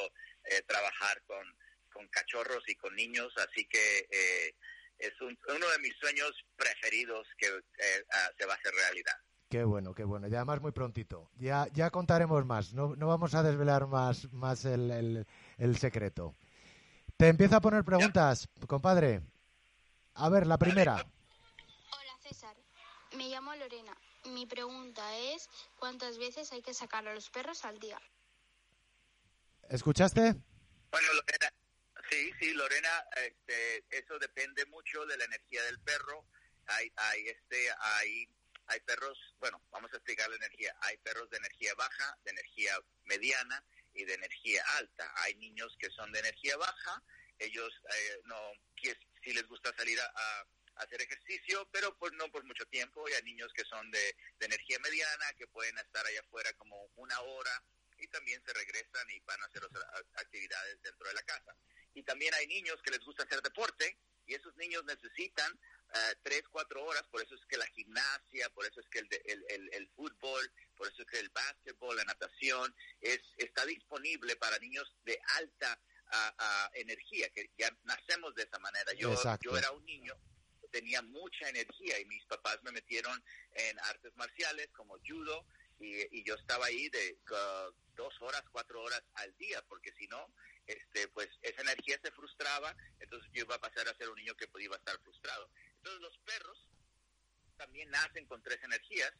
[0.44, 1.46] eh, trabajar con,
[1.92, 4.54] con cachorros y con niños, así que eh,
[4.98, 9.14] es un- uno de mis sueños preferidos que eh, ah, se va a hacer realidad.
[9.50, 10.26] Qué bueno, qué bueno.
[10.28, 11.30] Y además muy prontito.
[11.36, 12.72] Ya, ya contaremos más.
[12.72, 15.26] No, no vamos a desvelar más, más el, el-
[15.58, 16.34] el secreto.
[17.16, 19.20] Te empiezo a poner preguntas, compadre.
[20.14, 20.94] A ver, la primera.
[20.94, 22.56] Hola César,
[23.16, 23.96] me llamo Lorena.
[24.26, 28.00] Mi pregunta es ¿cuántas veces hay que sacar a los perros al día?
[29.68, 30.34] ¿Escuchaste?
[30.90, 31.52] Bueno, Lorena,
[32.10, 36.26] sí, sí, Lorena, este, eso depende mucho de la energía del perro.
[36.66, 38.28] Hay, hay, este, hay,
[38.66, 40.74] hay perros, bueno, vamos a explicar la energía.
[40.80, 45.12] Hay perros de energía baja, de energía mediana y de energía alta.
[45.16, 47.02] Hay niños que son de energía baja,
[47.38, 48.36] ellos eh, no,
[49.22, 53.08] si les gusta salir a, hacer ejercicio, pero pues no por mucho tiempo.
[53.08, 56.90] Y hay niños que son de, de energía mediana, que pueden estar allá afuera como
[56.96, 57.62] una hora
[57.98, 59.84] y también se regresan y van a hacer otras
[60.16, 61.56] actividades dentro de la casa.
[61.94, 65.52] Y también hay niños que les gusta hacer deporte y esos niños necesitan
[65.94, 69.08] eh, tres, cuatro horas, por eso es que la gimnasia, por eso es que el,
[69.24, 74.34] el, el, el fútbol, por eso es que el básquetbol, la natación, es, está disponible
[74.36, 75.78] para niños de alta
[76.10, 78.92] a energía, que ya nacemos de esa manera.
[78.92, 79.50] Yo, Exacto.
[79.50, 80.14] yo era un niño
[80.74, 85.46] tenía mucha energía y mis papás me metieron en artes marciales como judo
[85.78, 90.08] y, y yo estaba ahí de uh, dos horas, cuatro horas al día, porque si
[90.08, 90.34] no,
[90.66, 94.36] este, pues esa energía se frustraba, entonces yo iba a pasar a ser un niño
[94.36, 95.50] que podía estar frustrado.
[95.76, 96.68] Entonces los perros
[97.56, 99.12] también nacen con tres energías,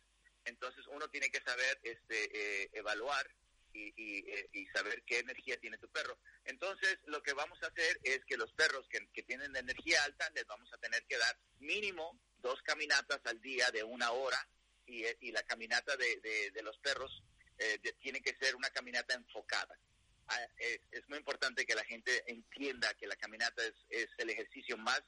[0.45, 3.29] entonces uno tiene que saber este, eh, evaluar
[3.73, 6.19] y, y, eh, saber qué energía tiene tu perro.
[6.45, 10.31] Entonces, lo que vamos a hacer es que los perros que, que tienen energía alta
[10.35, 14.49] les vamos a tener que dar mínimo dos caminatas al día de una hora
[14.87, 17.23] y, y la caminata de, de, los perros
[17.59, 19.79] eh, tiene que ser una caminata enfocada.
[20.29, 24.31] Ah, es, es, muy importante que la gente entienda que la caminata es, es el
[24.31, 25.03] ejercicio más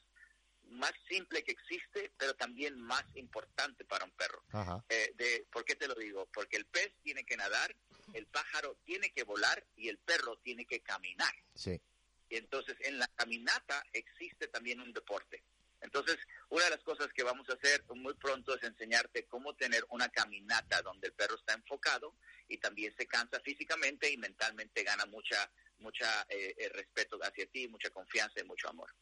[0.71, 4.43] más simple que existe, pero también más importante para un perro.
[4.89, 6.29] Eh, de, ¿Por qué te lo digo?
[6.33, 7.75] Porque el pez tiene que nadar,
[8.15, 11.35] el pájaro tiene que volar y el perro tiene que caminar.
[11.55, 11.81] Sí.
[12.29, 15.43] Y entonces en la caminata existe también un deporte.
[15.81, 16.17] Entonces,
[16.49, 20.09] una de las cosas que vamos a hacer muy pronto es enseñarte cómo tener una
[20.09, 22.15] caminata donde el perro está enfocado
[22.49, 27.91] y también se cansa físicamente y mentalmente gana mucha mucha eh, respeto hacia ti, mucha
[27.91, 28.95] confianza y mucho amor.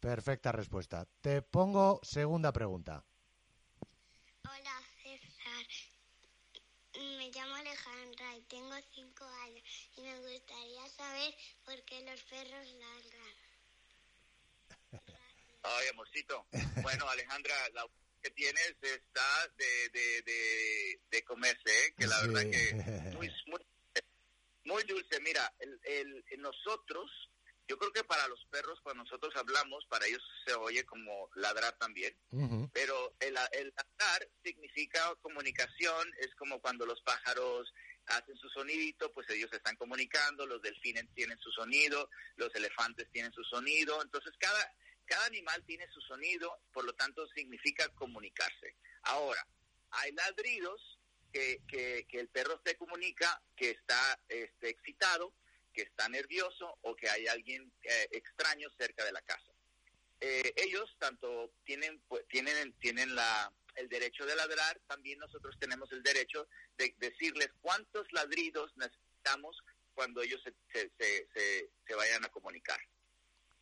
[0.00, 1.06] Perfecta respuesta.
[1.20, 3.04] Te pongo segunda pregunta.
[4.44, 5.66] Hola, César.
[6.94, 9.62] Me llamo Alejandra y tengo cinco años
[9.96, 13.34] y me gustaría saber por qué los perros ladran.
[15.62, 16.46] Ay, amorcito.
[16.82, 17.86] Bueno, Alejandra, la
[18.22, 21.94] que tienes está de, de, de, de comerse, ¿eh?
[21.96, 22.28] que la Sí.
[22.28, 22.74] verdad que
[23.16, 23.60] muy, muy,
[24.64, 25.20] muy dulce.
[25.20, 27.10] Mira, el, el, nosotros
[27.68, 31.76] yo creo que para los perros, cuando nosotros hablamos, para ellos se oye como ladrar
[31.78, 32.16] también.
[32.30, 32.70] Uh -huh.
[32.72, 37.72] Pero el, el, ladrar significa comunicación, es como cuando los pájaros
[38.06, 43.32] hacen su sonidito, pues ellos están comunicando, los delfines tienen su sonido, los elefantes tienen
[43.32, 44.00] su sonido.
[44.00, 44.72] Entonces, cada,
[45.06, 48.76] cada animal tiene su sonido, por lo tanto, significa comunicarse.
[49.02, 49.46] Ahora,
[49.90, 50.98] hay ladridos
[51.32, 55.32] que, el perro te comunica que está este, excitado
[55.72, 59.52] que está nervioso o que hay alguien eh, extraño cerca de la casa.
[60.20, 65.92] Eh, ellos tanto tienen pues, tienen tienen la el derecho de ladrar, también nosotros tenemos
[65.92, 72.24] el derecho de decirles cuántos ladridos necesitamos cuando ellos se, se, se, se, se vayan
[72.24, 72.80] a comunicar.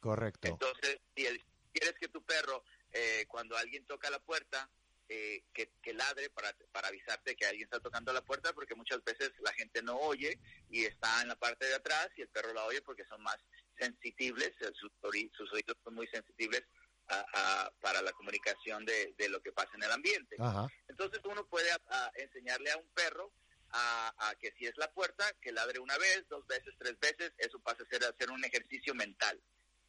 [0.04, 0.48] Correcto.
[0.48, 2.62] Entonces, si el, quieres que tu perro,
[2.92, 4.68] eh, cuando alguien toca la puerta,
[5.08, 9.02] eh, que, que, ladre para, para avisarte que alguien está tocando la puerta porque muchas
[9.02, 10.38] veces la gente no oye
[10.68, 13.38] y está en la parte de atrás y el perro la oye porque son más
[13.78, 14.92] sensibles, sus,
[15.32, 16.64] sus oídos son muy sensibles
[17.08, 20.36] a, a, para la comunicación de, de, lo que pasa en el ambiente.
[20.38, 20.68] Ajá.
[20.88, 23.32] Entonces uno puede a, enseñarle a un perro
[23.70, 27.58] a, que si es la puerta, que ladre una vez, dos veces, tres veces, eso
[27.60, 29.40] pasa a ser, a ser un ejercicio mental.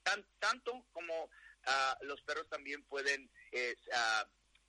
[0.05, 1.29] Tan, tanto como
[2.01, 3.29] los perros también pueden...
[3.51, 3.75] Eh,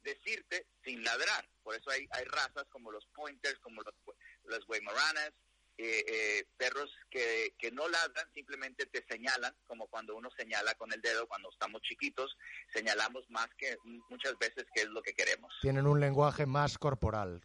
[0.06, 1.46] decirte sin ladrar.
[1.62, 3.94] Por eso hay, hay razas como los pointers, como los,
[4.44, 5.32] los weimaranas,
[5.78, 10.90] eh, eh, perros que, que no ladran, simplemente te señalan, como cuando uno señala con
[10.92, 12.38] el dedo cuando estamos chiquitos,
[12.72, 13.76] señalamos más que
[14.08, 15.52] muchas veces que es lo que queremos.
[15.60, 17.44] Tienen un lenguaje más corporal.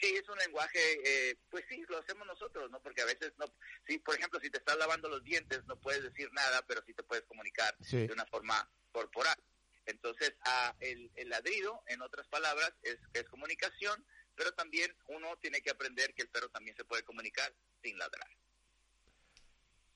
[0.00, 2.80] Sí, es un lenguaje, eh, pues sí, lo hacemos nosotros, ¿no?
[2.80, 3.44] Porque a veces, no,
[3.86, 6.94] sí, por ejemplo, si te estás lavando los dientes, no puedes decir nada, pero sí
[6.94, 8.06] te puedes comunicar sí.
[8.06, 9.36] de una forma corporal.
[9.84, 15.60] Entonces, ah, el, el, ladrido, en otras palabras, es, es comunicación, pero también uno tiene
[15.60, 18.28] que aprender que el perro también se puede comunicar sin ladrar.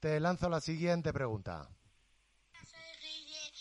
[0.01, 1.71] Te lanzo la siguiente pregunta.
[2.71, 3.53] Soy Guille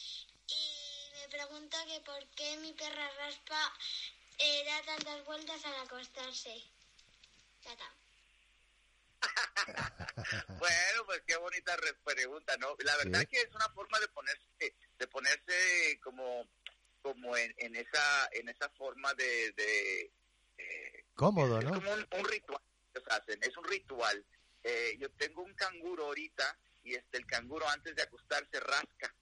[0.47, 3.73] y me pregunto que por qué mi perra raspa
[4.39, 6.61] eh, da tantas vueltas al acostarse.
[7.63, 7.93] Ya está.
[10.59, 12.75] bueno, pues qué bonita pregunta, ¿no?
[12.79, 13.27] La verdad Sí.
[13.27, 16.47] que es una forma de ponerse, de ponerse como,
[17.01, 20.11] como en, en esa, en esa forma de, de
[20.57, 21.73] eh, Cómodo, es ¿no?
[21.75, 22.61] como un, un ritual
[22.93, 24.25] que hacen, es un ritual.
[24.63, 29.13] Eh, yo tengo un canguro ahorita y este el canguro antes de acostarse rasca,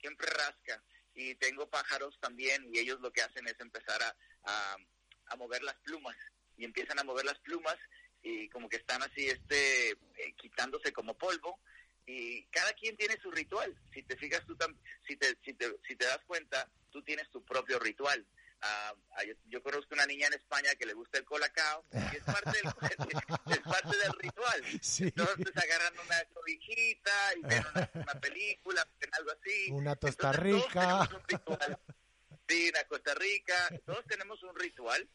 [0.00, 0.82] siempre rasca.
[1.14, 4.14] Y tengo pájaros también y ellos lo que hacen es empezar a,
[4.44, 4.76] a,
[5.26, 6.16] a mover las plumas.
[6.56, 7.76] Y empiezan a mover las plumas
[8.22, 11.60] y como que están así este eh, quitándose como polvo.
[12.06, 13.76] Y cada quien tiene su ritual.
[13.92, 14.74] Si te fijas tú tam
[15.06, 18.26] si te si te si te das cuenta tú tienes tu propio ritual.
[18.60, 22.24] Uh, yo, yo, conozco una niña en España que le gusta el colacao y es
[22.24, 22.64] parte del,
[23.56, 24.64] es parte del ritual.
[24.82, 25.04] Sí.
[25.04, 29.70] entonces agarran una cobijita y ven una, una película ven algo así.
[29.70, 31.76] Una tosta Entonces,
[32.54, 35.06] una Costa Rica, todos tenemos un ritual.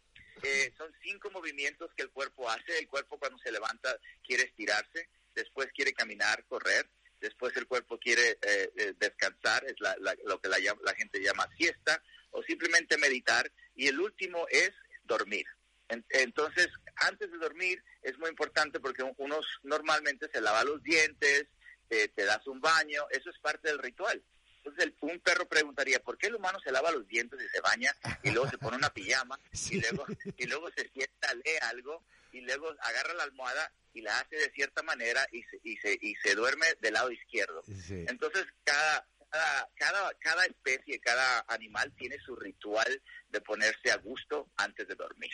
[0.41, 2.77] Eh, son cinco movimientos que el cuerpo hace.
[2.79, 5.09] El cuerpo cuando se levanta quiere estirarse.
[5.35, 6.87] después quiere caminar, correr,
[7.19, 11.49] después el cuerpo quiere eh, eh, descansar, es la- lo que la, la gente llama
[11.57, 14.69] siesta, o simplemente meditar, y el último es
[15.05, 15.47] dormir.
[15.89, 16.67] En- Entonces,
[16.97, 21.47] antes de dormir es muy importante porque uno normalmente se lava los dientes,
[21.89, 24.21] te, te das un baño, eso es parte del ritual.
[24.63, 27.59] Entonces, el- un perro preguntaría, ¿por qué el humano se lava los dientes y se
[27.59, 27.93] baña
[28.23, 29.37] y luego se pone una pijama
[29.71, 30.05] y luego
[30.37, 34.51] y luego se sienta, lee algo y luego agarra la almohada y la hace de
[34.51, 37.61] cierta manera y se, y se, y se duerme del lado izquierdo?
[37.65, 38.05] Sí.
[38.07, 44.49] Entonces, cada, cada, cada, cada especie, cada animal tiene su ritual de ponerse a gusto
[44.55, 45.31] antes de dormir.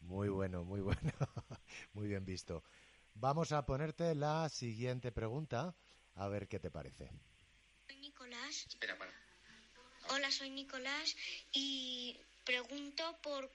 [0.00, 1.00] Muy bueno, muy bueno.
[1.94, 2.62] muy bien visto.
[3.14, 5.74] Vamos a ponerte la siguiente pregunta,
[6.16, 7.10] a ver qué te parece.
[8.24, 8.66] Nicolás.
[8.68, 9.12] Espera, para.
[10.08, 11.14] Hola, soy Nicolás
[11.52, 13.50] y pregunto por,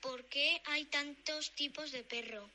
[0.00, 2.50] por qué hay tantos tipos de perro.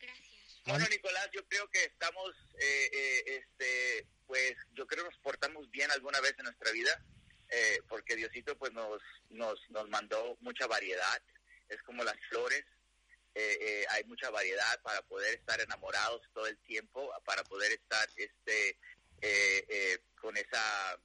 [0.00, 0.62] Gracias.
[0.64, 5.70] Bueno, Nicolás, yo creo que estamos, eh, eh, este, pues, yo creo que nos portamos
[5.70, 7.02] bien alguna vez en nuestra vida,
[7.50, 11.22] eh, porque Diosito, pues, nos, nos, nos mandó mucha variedad.
[11.68, 12.64] Es como las flores,
[13.36, 18.08] eh, eh, hay mucha variedad para poder estar enamorados todo el tiempo, para poder estar,
[18.16, 18.78] este,
[19.20, 20.98] eh, eh, con esa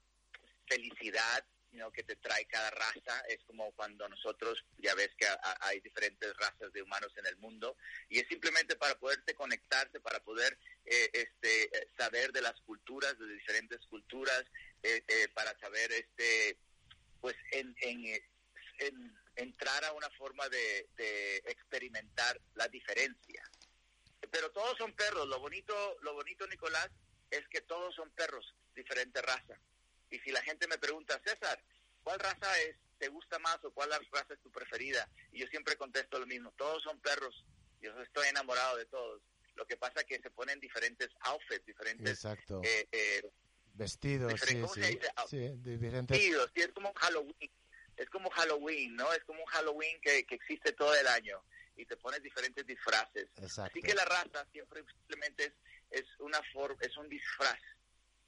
[0.68, 1.92] felicidad ¿no?
[1.92, 3.20] que te trae cada raza.
[3.28, 7.38] Es como cuando nosotros, ya ves que a- hay diferentes razas de humanos en el
[7.38, 7.76] mundo,
[8.10, 13.28] y es simplemente para poderte conectarte, para poder eh, este, saber de las culturas, de
[13.34, 14.44] diferentes culturas,
[14.84, 16.58] eh, eh, para saber, este,
[17.22, 18.22] pues, en, en-
[19.36, 23.44] entrar a una forma de, de experimentar la diferencia.
[24.32, 25.28] Pero todos son perros.
[25.28, 26.90] Lo bonito, lo bonito, Nicolás,
[27.32, 29.60] es que todos son perros, diferente raza.
[30.10, 31.62] Y si la gente me pregunta, César,
[32.04, 35.08] ¿cuál raza es, te gusta más o cuál raza es tu preferida?
[35.32, 37.46] Y yo siempre contesto lo mismo, todos son perros.
[37.82, 39.22] Yo estoy enamorado de todos.
[39.56, 42.62] Lo que pasa es que se ponen diferentes outfits, diferentes Exacto.
[42.64, 43.30] eh, eh,
[43.74, 44.82] Vestidos, sí, ¿cómo sí.
[44.82, 45.08] se dice?
[45.30, 46.18] Sí, diferentes.
[46.18, 47.52] vestidos, sí, es como Halloween.
[47.96, 49.12] Es como Halloween, ¿no?
[49.14, 51.42] Es como un Halloween que, que existe todo el año
[51.76, 53.30] y te pones diferentes disfraces.
[53.38, 53.72] Exacto.
[53.72, 55.54] Así que la raza siempre simplemente es,
[55.90, 57.60] es una forma, es un disfraz.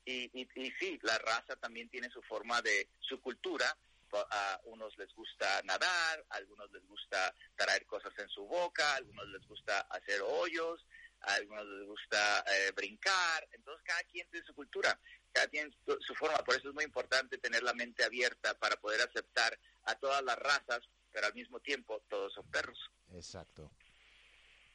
[0.05, 3.75] Y, y, y sí, la raza también tiene su forma de, su cultura.
[4.13, 8.95] A unos les gusta nadar, a algunos les gusta traer cosas en su boca, a
[8.97, 10.85] algunos les gusta hacer hoyos,
[11.21, 13.47] a algunos les gusta eh, brincar.
[13.53, 14.99] Entonces cada quien tiene su cultura,
[15.31, 16.39] cada quien su, su forma.
[16.39, 20.37] Por eso es muy importante tener la mente abierta para poder aceptar a todas las
[20.37, 20.81] razas,
[21.13, 22.77] pero al mismo tiempo todos son perros.
[23.13, 23.71] Exacto.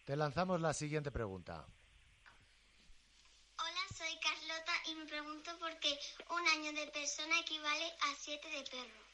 [0.06, 1.66] Te lanzamos la siguiente pregunta.
[3.96, 8.62] Soy Carlota y me pregunto por qué un año de persona equivale a siete de
[8.64, 9.06] perro.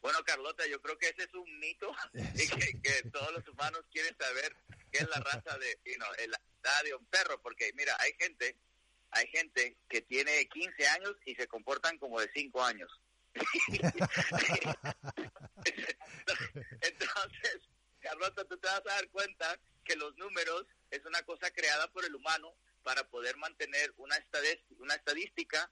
[0.00, 3.84] Bueno, Carlota, yo creo que ese es un mito y que, que todos los humanos
[3.90, 4.54] quieren saber
[4.92, 8.12] qué es la raza de, you know, la edad de un perro, porque mira, hay
[8.16, 8.56] gente,
[9.10, 13.00] hay gente que tiene 15 años y se comportan como de 5 años.
[16.80, 17.60] Entonces,
[17.98, 22.04] Carlota, tú te vas a dar cuenta que los números es una cosa creada por
[22.04, 25.70] el humano para poder mantener una, estadística,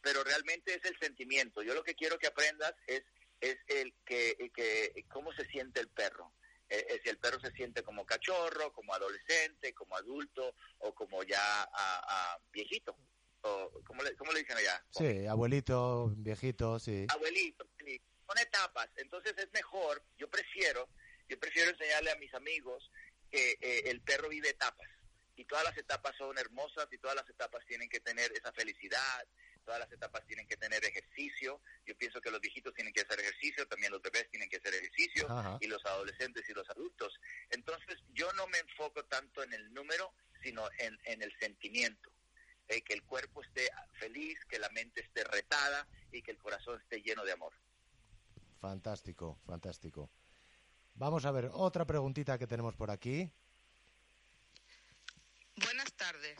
[0.00, 1.62] pero realmente es el sentimiento.
[1.62, 3.02] Yo lo que quiero que aprendas es
[3.40, 6.32] es el que, que cómo se siente el perro.
[6.68, 11.22] Eh, eh, si el perro se siente como cachorro, como adolescente, como adulto o como
[11.22, 12.96] ya ah, viejito.
[13.42, 14.82] O, ¿cómo, le, ¿Cómo le dicen allá?
[14.90, 17.06] Sí, abuelito, viejito, sí.
[17.10, 18.00] abuelito, sí.
[18.26, 18.88] son etapas.
[18.96, 20.88] Entonces es mejor, yo prefiero,
[21.28, 22.90] yo prefiero enseñarle a mis amigos
[23.30, 24.88] que eh, el perro vive etapas.
[25.36, 29.26] Y todas las etapas son hermosas y todas las etapas tienen que tener esa felicidad,
[29.64, 31.60] todas las etapas tienen que tener ejercicio.
[31.84, 34.74] Yo pienso que los viejitos tienen que hacer ejercicio, también los bebés tienen que hacer
[34.74, 35.58] ejercicio, Ajá.
[35.60, 37.18] y los adolescentes y los adultos.
[37.50, 40.12] Entonces yo no me enfoco tanto en el número,
[40.42, 42.10] sino en, en el sentimiento.
[42.68, 46.80] Eh, que el cuerpo esté feliz, que la mente esté retada y que el corazón
[46.80, 47.52] esté lleno de amor.
[48.58, 50.10] Fantástico, fantástico.
[50.94, 53.28] Vamos a ver otra preguntita que tenemos por aquí.
[55.56, 56.38] Buenas tardes.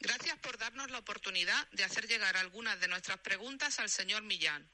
[0.00, 4.68] Gracias por darnos la oportunidad de hacer llegar algunas de nuestras preguntas al señor Millán.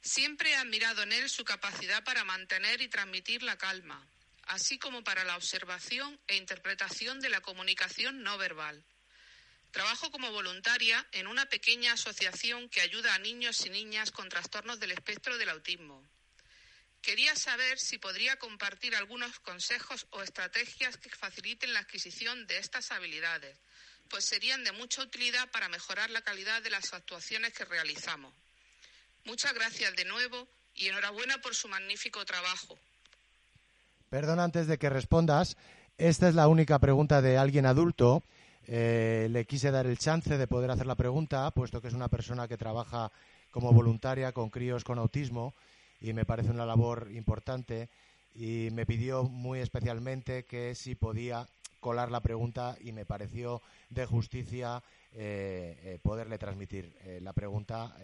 [0.00, 4.06] Siempre he admirado en él su capacidad para mantener y transmitir la calma,
[4.44, 8.84] así como para la observación e interpretación de la comunicación no verbal.
[9.70, 14.80] Trabajo como voluntaria en una pequeña asociación que ayuda a niños y niñas con trastornos
[14.80, 16.02] del espectro del autismo.
[17.08, 22.92] Quería saber si podría compartir algunos consejos o estrategias que faciliten la adquisición de estas
[22.92, 23.56] habilidades,
[24.10, 28.34] pues serían de mucha utilidad para mejorar la calidad de las actuaciones que realizamos.
[29.24, 32.78] Muchas gracias de nuevo y enhorabuena por su magnífico trabajo.
[34.10, 35.56] Perdón antes de que respondas.
[35.96, 38.22] Esta es la única pregunta de alguien adulto.
[38.66, 42.08] Eh, le quise dar el chance de poder hacer la pregunta, puesto que es una
[42.08, 43.10] persona que trabaja
[43.50, 45.54] como voluntaria con críos con autismo
[46.00, 47.88] y me parece una labor importante
[48.34, 51.46] y me pidió muy especialmente que si podía
[51.80, 54.82] colar la pregunta y me pareció de justicia
[55.14, 57.96] eh, eh, poderle transmitir eh, la pregunta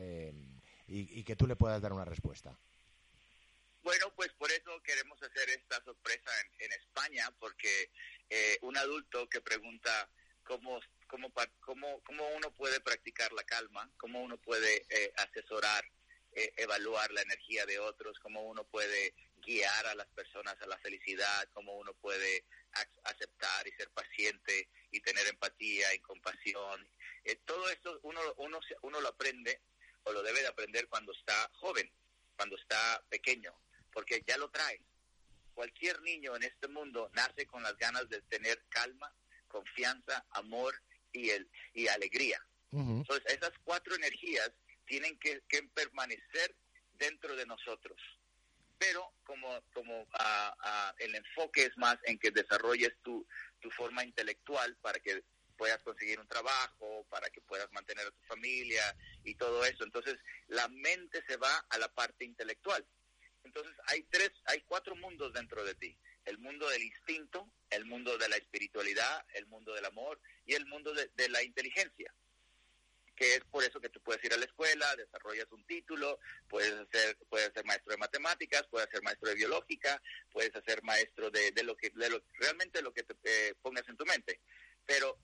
[0.86, 2.56] y, que tú le puedas dar una respuesta.
[3.82, 7.90] Bueno, pues por eso queremos hacer esta sorpresa en, en España, porque
[8.62, 10.08] un adulto que pregunta
[10.42, 14.86] cómo, cómo, cómo, cómo uno puede practicar la calma, cómo uno puede
[15.16, 15.84] asesorar,
[16.34, 20.78] eh, evaluar la energía de otros, cómo uno puede guiar a las personas a la
[20.78, 26.86] felicidad, cómo uno puede ac- aceptar y ser paciente y tener empatía y compasión.
[27.24, 29.60] Eh, todo esto uno, uno, uno lo aprende
[30.04, 31.90] o lo debe de aprender cuando está joven,
[32.36, 33.54] cuando está pequeño,
[33.92, 34.80] porque ya lo trae.
[35.54, 39.14] Cualquier niño en este mundo nace con las ganas de tener calma,
[39.48, 40.74] confianza, amor
[41.12, 42.44] y, el, y alegría.
[42.72, 44.50] Entonces, esas cuatro energías
[44.86, 46.54] tienen que, que permanecer
[46.98, 48.00] dentro de nosotros.
[48.78, 53.26] Pero como, como ah, el enfoque es más en que desarrolles tu,
[53.60, 55.22] tu forma intelectual para que
[55.56, 58.82] puedas conseguir un trabajo, para que puedas mantener a tu familia
[59.22, 59.84] y todo eso.
[59.84, 60.18] Entonces,
[60.48, 62.84] la mente se va a la parte intelectual.
[63.44, 65.96] Entonces, hay tres, hay cuatro mundos dentro de ti.
[66.24, 70.66] El mundo del instinto, el mundo de la espiritualidad, el mundo del amor y el
[70.66, 72.12] mundo de la inteligencia
[73.14, 76.74] que es por eso que tú puedes ir a la escuela, desarrollas un título, puedes
[76.90, 80.02] ser, puedes ser maestro de matemáticas, puedes ser maestro de biológica,
[80.32, 83.88] puedes ser maestro de, de lo que, de lo, realmente lo que te eh, pongas
[83.88, 84.40] en tu mente.
[84.84, 85.18] Pero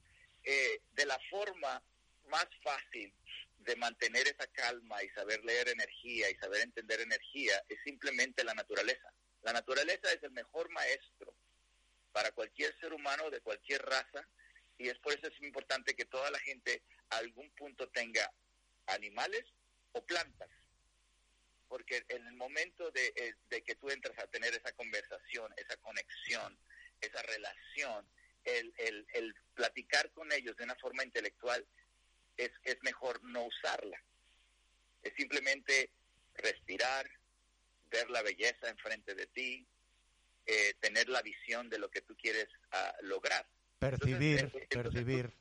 [0.45, 1.83] eh, de la forma
[2.29, 3.13] más fácil
[3.59, 8.55] de mantener esa calma y saber leer energía y saber entender energía es simplemente la
[8.55, 9.13] naturaleza.
[9.43, 11.35] La naturaleza es el mejor maestro
[12.13, 14.27] para cualquier ser humano de cualquier raza
[14.79, 18.33] y es por eso es importante que toda la gente algún punto tenga
[18.87, 19.45] animales
[19.93, 20.49] o plantas.
[21.69, 25.77] Porque en el momento de, eh, de que tú entras a tener esa conversación, esa
[25.77, 26.59] conexión,
[27.01, 28.09] esa relación,
[28.45, 31.65] el, el, el platicar con ellos de una forma intelectual,
[32.37, 34.03] es, es mejor no usarla.
[35.03, 35.91] Es simplemente
[36.35, 37.09] respirar,
[37.91, 39.67] ver la belleza enfrente de ti,
[40.47, 43.47] eh, tener la visión de lo que tú quieres ah, lograr.
[43.79, 45.33] Percibir, Entonces, entonces, percibir.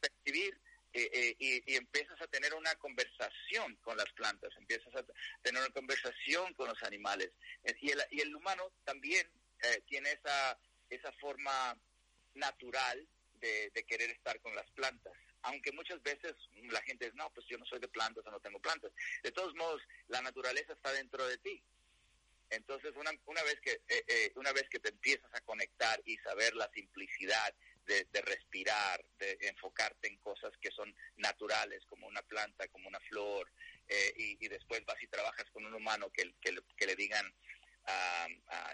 [0.00, 0.58] Percibir
[0.92, 5.04] eh, eh, y, y empiezas a tener una conversación con las plantas, empiezas a
[5.42, 7.30] tener una conversación con los animales.
[7.64, 9.30] Eh, Y el, y el humano también
[9.62, 11.78] eh, tiene esa, esa forma
[12.34, 13.06] natural
[13.40, 15.12] de, de querer estar con las plantas.
[15.42, 16.34] Aunque muchas veces
[16.68, 18.92] la gente dice, no, pues yo no soy de plantas o no tengo plantas.
[19.22, 21.62] De todos modos, la naturaleza está dentro de ti.
[22.50, 26.18] Entonces, una, una vez que eh, eh, una vez que te empiezas a conectar y
[26.18, 27.54] saber la simplicidad
[27.86, 33.00] de, de respirar, de enfocarte en cosas que son naturales, como una planta, como una
[33.00, 33.50] flor,
[33.92, 37.26] eh, y, después vas y trabajas con un humano que, que, que le digan
[37.86, 38.28] ah,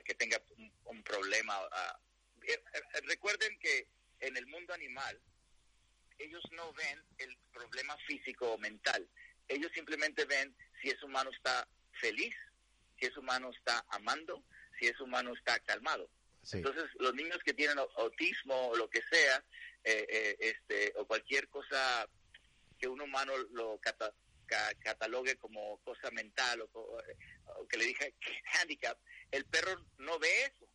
[0.04, 0.42] que tenga
[0.84, 1.58] un, problema.
[2.42, 3.88] Eh, eh, recuerden que
[4.20, 5.18] en el mundo animal
[6.18, 9.08] ellos no ven el problema físico o mental.
[9.48, 11.66] Ellos simplemente ven si ese humano está
[11.98, 12.34] feliz,
[12.98, 14.44] si ese humano está amando,
[14.78, 16.10] si ese humano está calmado.
[16.58, 19.44] Entonces, los niños que tienen au- autismo o lo que sea,
[19.84, 22.08] eh, eh, este, o cualquier cosa
[22.78, 24.14] que un humano lo cata-
[24.46, 26.68] ca- catalogue como cosa mental o,
[27.56, 28.14] o que le dije
[28.60, 28.98] handicap,
[29.30, 30.68] el perro no ve eso.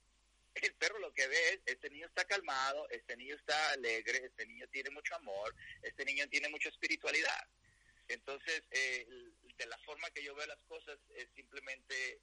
[0.54, 4.46] El perro lo que ve es, este niño está calmado, este niño está alegre, este
[4.46, 7.48] niño tiene mucho amor, este niño tiene mucha espiritualidad.
[8.10, 9.08] Entonces, eh,
[9.58, 12.20] de la forma que yo veo las cosas es simplemente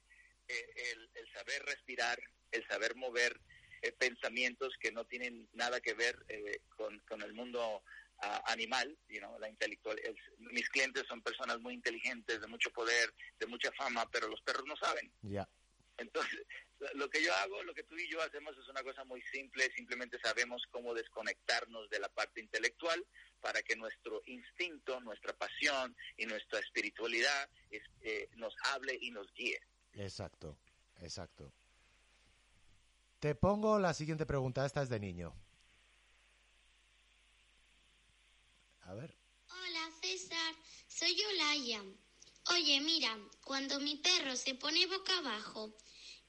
[0.53, 2.19] el, el saber respirar,
[2.51, 3.39] el saber mover
[3.81, 7.83] eh, pensamientos que no tienen nada que ver eh, con, con el mundo
[8.21, 9.97] ah, animal, you know, la intelectual.
[9.99, 10.17] el-
[10.51, 14.65] mis clientes son personas muy inteligentes, de mucho poder, de mucha fama, pero los perros
[14.65, 15.11] no saben.
[15.21, 15.47] Ya.
[15.97, 16.39] Entonces,
[16.79, 19.21] lo- lo que yo hago, lo que tú y yo hacemos es una cosa muy
[19.31, 23.05] simple, simplemente sabemos cómo desconectarnos de la parte intelectual
[23.39, 29.31] para que nuestro instinto, nuestra pasión y nuestra espiritualidad es- eh, nos hable y nos
[29.33, 29.59] guíe.
[29.93, 30.57] Exacto,
[30.97, 31.53] exacto.
[33.19, 35.33] Te pongo la siguiente pregunta, esta es de niño.
[38.81, 39.15] A ver.
[39.49, 40.55] Hola César,
[40.87, 41.83] soy Olaya.
[42.51, 45.75] Oye, mira, cuando mi perro se pone boca abajo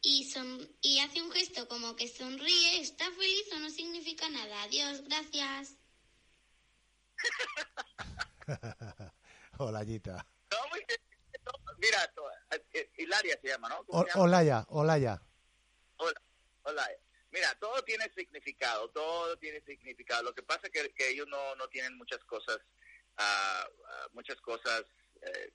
[0.02, 4.62] y, son, y hace un gesto como que sonríe, ¿está feliz o no significa nada?
[4.64, 5.76] Adiós, gracias.
[9.58, 10.26] Olayita.
[10.50, 10.58] No,
[11.78, 12.12] Mira,
[12.96, 13.84] Hilaria se llama, ¿no?
[13.84, 14.22] ¿Cómo O- llama?
[14.22, 15.22] Olaya, Olaya.
[15.96, 16.20] Hola.
[17.84, 20.22] tiene significado, todo tiene significado.
[20.24, 22.58] Lo que pasa es que, que ellos no, no tienen muchas cosas,
[23.16, 24.84] ah, ah, muchas cosas,
[25.22, 25.52] eh,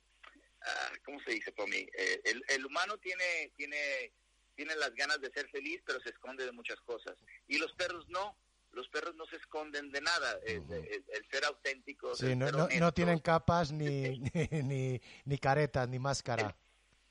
[0.62, 1.78] ah, ¿cómo se dice, Pomi?
[1.98, 4.14] Eh, el, el humano tiene, tiene,
[4.56, 7.16] tiene las ganas de ser feliz, pero se esconde de muchas cosas.
[7.48, 8.38] Y los perros no.
[8.72, 10.38] Los perros no se esconden de nada.
[10.46, 12.14] El, el- el ser auténtico.
[12.14, 14.20] Sí, no, no- no tienen capas ni,
[14.52, 16.54] ni, ni, ni caretas ni máscara.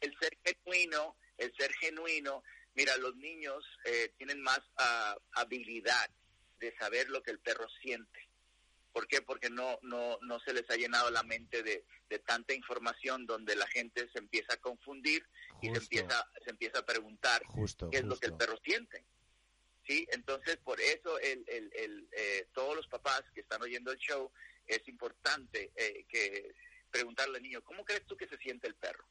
[0.05, 2.43] El ser genuino, el ser genuino.
[2.75, 6.11] Mira, los niños eh, tienen más ah, habilidad
[6.59, 8.29] de saber lo que el perro siente.
[8.93, 9.23] ¿Por qué?
[9.23, 13.57] Porque no, no, no se les ha llenado la mente de, de tanta información donde
[13.57, 15.27] la gente se empieza a confundir
[15.61, 19.05] y se empieza, se empieza a preguntar Justo, qué es lo que el perro siente.
[19.87, 20.07] ¿Sí?
[20.13, 24.31] Entonces, por eso el, el, el, eh, todos los papás que están oyendo el show,
[24.67, 26.55] es importante eh, que
[26.91, 29.05] preguntarle al niño, ¿cómo crees tú que se siente el perro?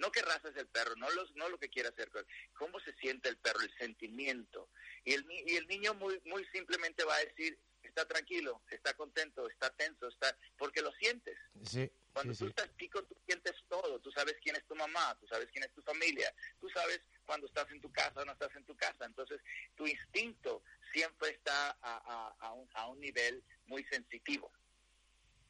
[0.00, 2.10] No qué raza es el perro, no, los, no lo que quiere hacer,
[2.54, 4.70] cómo se siente el perro, el sentimiento.
[5.04, 9.48] Y el, y el niño muy, muy simplemente va a decir, está tranquilo, está contento,
[9.48, 11.36] está tenso, está porque lo sientes.
[11.64, 12.48] Sí, Cuando sí, tú sí.
[12.50, 14.00] estás pico, tú sientes todo.
[14.00, 17.46] Tú sabes quién es tu mamá, tú sabes quién es tu familia, tú sabes cuando
[17.46, 19.04] estás en tu casa o no estás en tu casa.
[19.04, 19.40] Entonces,
[19.76, 24.50] tu instinto siempre está a, a- a un, a un nivel muy sensitivo.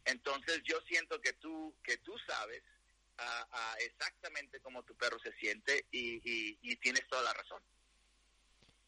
[0.05, 2.63] Entonces, yo siento que tú, que tú sabes
[3.21, 7.63] ah, ah, exactamente cómo tu perro se siente y, y- y tienes toda la razón.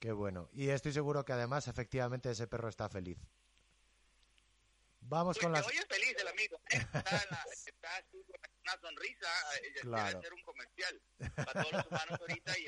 [0.00, 0.48] Qué bueno.
[0.52, 3.18] Y estoy seguro que además, efectivamente, ese perro está feliz.
[5.00, 5.66] Vamos con Uy, las...
[5.66, 6.56] se oye feliz el amigo.
[6.70, 6.76] ¿eh?
[6.94, 9.28] Está, en la- está así con una sonrisa.
[9.82, 10.08] Claro.
[10.08, 11.02] Debe ser un comercial
[11.36, 12.64] para todos los humanos ahorita y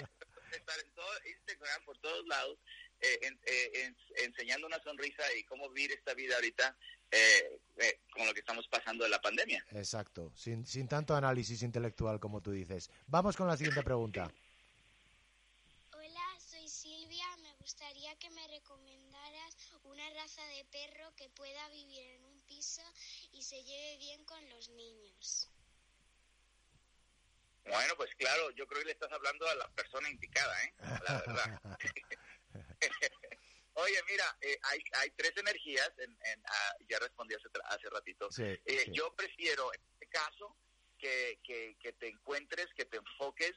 [0.52, 2.58] estar en todo Instagram, por todos lados,
[3.00, 6.76] eh, en- eh, en- enseñando una sonrisa y cómo vivir esta vida ahorita
[7.10, 9.64] eh, eh, con lo que estamos pasando de la pandemia.
[9.72, 12.90] Exacto, sin, sin tanto análisis intelectual como tú dices.
[13.06, 14.30] Vamos con la siguiente pregunta.
[15.92, 17.24] Hola, soy Silvia.
[17.42, 22.82] Me gustaría que me recomendaras una raza de perro que pueda vivir en un piso
[23.32, 25.50] y se lleve bien con los niños.
[27.66, 30.74] Bueno, pues claro, yo creo que le estás hablando a la persona indicada, ¿eh?
[31.08, 31.60] La verdad.
[33.76, 38.30] Oye, mira, eh, hay, hay tres energías, en, en, ah, ya respondí hace, hace ratito.
[38.30, 38.92] Sí, Eh, sí.
[38.92, 40.56] Yo prefiero, en este caso,
[40.98, 43.52] que, que, que te encuentres, que te enfoques,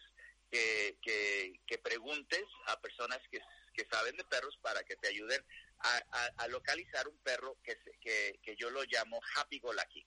[0.49, 3.39] que, que, que preguntes a personas que,
[3.73, 5.45] que saben de perros para que te ayuden
[5.79, 9.71] a, a- a localizar un perro que, se- que, que yo lo llamo happy go
[9.73, 10.05] lucky.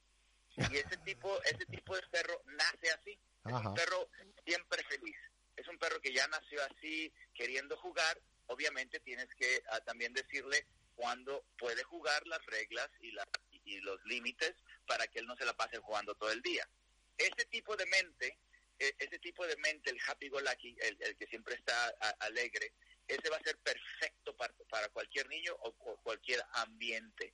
[0.57, 3.13] Y ese tipo, ese tipo de perro nace así.
[3.13, 3.69] Es Ajá.
[3.69, 4.11] un perro
[4.45, 5.17] siempre feliz.
[5.57, 8.21] Es un perro que ya nació así, queriendo jugar.
[8.51, 13.27] Obviamente tienes que ah, también decirle cuándo puede jugar las reglas y, la,
[13.65, 14.55] y los límites
[14.87, 16.69] para que él no se la pase jugando todo el día.
[17.17, 18.39] Ese tipo de mente,
[18.81, 21.89] eh, ese tipo de mente, el happy go lucky, el, que siempre está
[22.21, 22.73] alegre,
[23.07, 27.33] ese va a ser perfecto para, para cualquier niño o, o cualquier ambiente.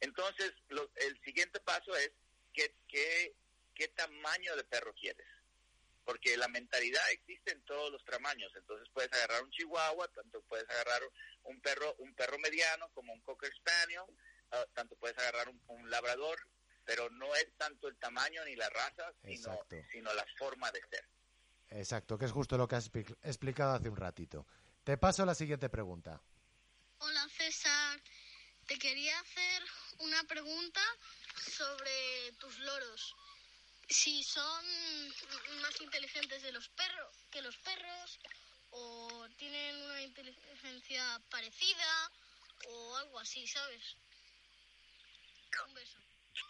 [0.00, 2.10] Entonces, lo- el siguiente paso es
[2.52, 3.36] qué, qué,
[3.74, 5.26] qué tamaño de perro quieres.
[6.06, 8.50] Porque la mentalidad existe en todos los tamaños.
[8.56, 11.02] Entonces puedes agarrar un chihuahua, tanto puedes agarrar
[11.42, 14.04] un perro, un perro mediano como un cocker spaniel,
[14.52, 16.38] ah, tanto puedes agarrar un, un labrador,
[16.84, 19.76] pero no es tanto el tamaño ni la raza, sino, Exacto.
[19.92, 21.04] sino la forma de ser.
[21.70, 24.46] Exacto, que es justo lo que has expli- explicado hace un ratito.
[24.84, 26.22] Te paso la siguiente pregunta.
[26.98, 28.00] Hola César,
[28.68, 29.62] te quería hacer
[29.98, 30.80] una pregunta
[31.36, 33.16] sobre tus loros.
[33.88, 34.64] Si son
[35.62, 38.18] más inteligentes de los perros que los perros
[38.70, 42.10] o tienen una inteligencia parecida
[42.68, 43.96] o algo así, ¿sabes?
[45.66, 45.98] Un beso.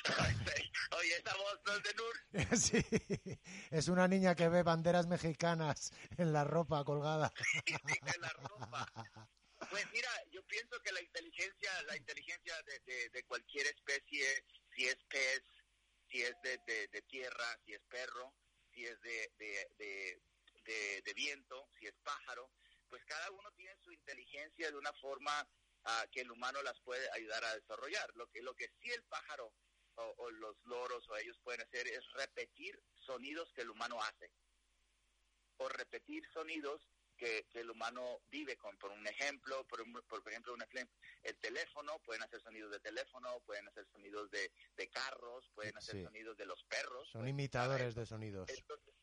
[0.99, 2.16] Oye, esa voz no es de Nur.
[2.59, 7.32] sí, es una niña que ve banderas mexicanas en la ropa colgada.
[7.66, 8.87] en la ropa.
[9.70, 14.87] Pues mira, yo pienso que la inteligencia, la inteligencia de, de- de cualquier especie, si
[14.87, 15.43] es pez,
[16.11, 18.34] si es de, de- tierra, si es perro,
[18.72, 22.50] si es de, de- de- viento, si es pájaro,
[22.88, 25.48] pues cada uno tiene su inteligencia de una forma
[25.84, 28.11] ah, que el humano las puede ayudar a desarrollar.
[28.16, 29.52] Lo que, lo que sí el pájaro
[29.94, 34.30] o, o los loros o ellos pueden hacer es repetir sonidos que el humano hace
[35.59, 36.82] o repetir sonidos
[37.16, 38.76] que, que el humano vive con.
[38.78, 42.80] Por un ejemplo, por, un- por ejemplo, un ejemplo, el teléfono, pueden hacer sonidos de
[42.80, 46.02] teléfono, pueden hacer sonidos de, de carros, pueden hacer Sí.
[46.04, 47.08] sonidos de los perros.
[47.10, 48.48] Son pues, imitadores de sonidos.
[48.50, 48.94] entonces,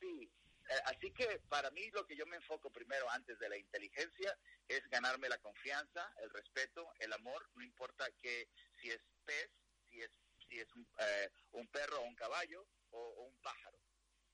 [0.00, 0.30] sí,
[0.70, 4.38] eh, así que para mí lo que yo me enfoco primero antes de la inteligencia
[4.66, 8.48] es ganarme la confianza, el respeto, el amor, no importa que
[8.80, 9.50] si es pez,
[9.90, 10.10] si es
[10.48, 13.78] si es un, eh, un perro o un caballo o, o un pájaro.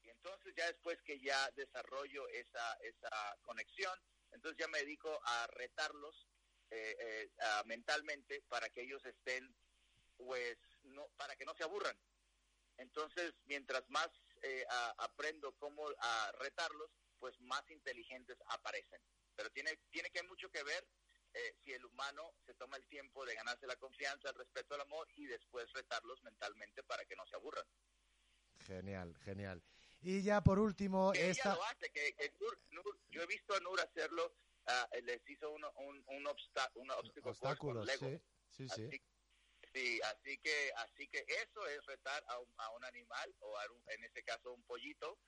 [0.05, 3.99] Y entonces ya después que ya desarrollo esa esa conexión,
[4.33, 6.29] entonces ya me dedico a retarlos
[6.71, 9.55] eh, eh, ah, mentalmente para que ellos estén,
[10.17, 11.97] pues, no, para que no se aburran.
[12.77, 14.09] Entonces, mientras más
[14.43, 19.01] eh, a- aprendo cómo a retarlos, pues más inteligentes aparecen.
[19.37, 20.87] Pero tiene, tiene que mucho que ver
[21.33, 24.81] eh, si el humano se toma el tiempo de ganarse la confianza, el respeto, el
[24.83, 27.67] amor y después retarlos mentalmente para que no se aburran.
[28.67, 29.63] Genial, genial.
[30.07, 31.51] Y ya por último, Que esta...
[31.51, 34.35] ella lo hace, que, que Nur- Nur- yo he visto a Nur hacerlo,
[34.67, 36.91] ah, les hizo uno- un, un, obsta- un
[37.23, 38.07] Obstáculos, Lego.
[38.09, 38.85] sí, sí, sí.
[38.87, 39.03] Así,
[39.73, 43.65] sí, así que, así que eso es retar a un, a un animal, o a
[43.73, 45.19] un- en este caso un pollito,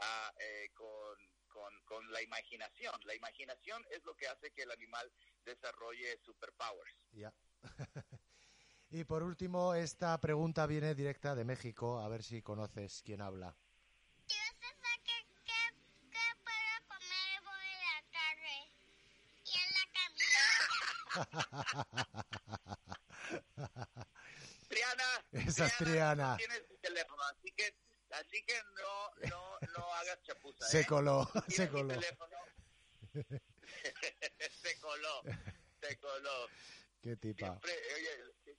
[0.00, 1.16] ah, eh, con,
[1.48, 2.94] con, con la imaginación.
[3.04, 5.10] La imaginación es lo que hace que el animal
[5.46, 6.92] desarrolle superpowers.
[7.12, 7.32] Ya.
[8.90, 13.56] y por último, esta pregunta viene directa de México, a ver si conoces quién habla.
[14.26, 14.34] ¿Qué
[16.42, 18.56] puedo comer hoy en la tarde?
[19.44, 19.84] Y en la
[24.68, 26.36] Triana, Esa es Triana.
[26.36, 27.74] tú tienes tu teléfono, así que,
[28.10, 30.66] así que no, no, no hagas chapuza.
[30.66, 30.86] Se ¿eh?
[30.86, 31.94] coló, se coló.
[34.62, 35.22] se coló,
[35.80, 36.48] se coló.
[37.02, 38.56] Qué tipa, Siempre, oye,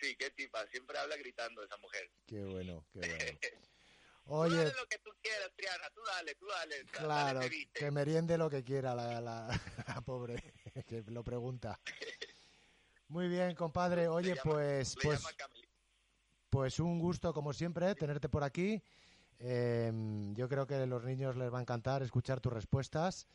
[0.00, 2.10] sí, qué tipa, siempre habla gritando esa mujer.
[2.26, 3.38] qué bueno, qué bueno.
[4.26, 6.78] Tú Oye, dale lo que tú quieras, Triana, tú dale, tú dale.
[6.82, 7.78] dale, claro, viste.
[7.78, 9.46] que meriende lo que quiera la, la-
[9.86, 10.52] la pobre
[10.86, 11.80] que lo pregunta.
[13.08, 14.08] Muy bien, compadre.
[14.08, 15.22] Oye, llama- pues, pues,
[16.50, 18.82] pues un gusto como siempre tenerte por aquí.
[19.38, 19.92] Eh,
[20.34, 23.26] yo creo que a los niños les va a encantar escuchar tus respuestas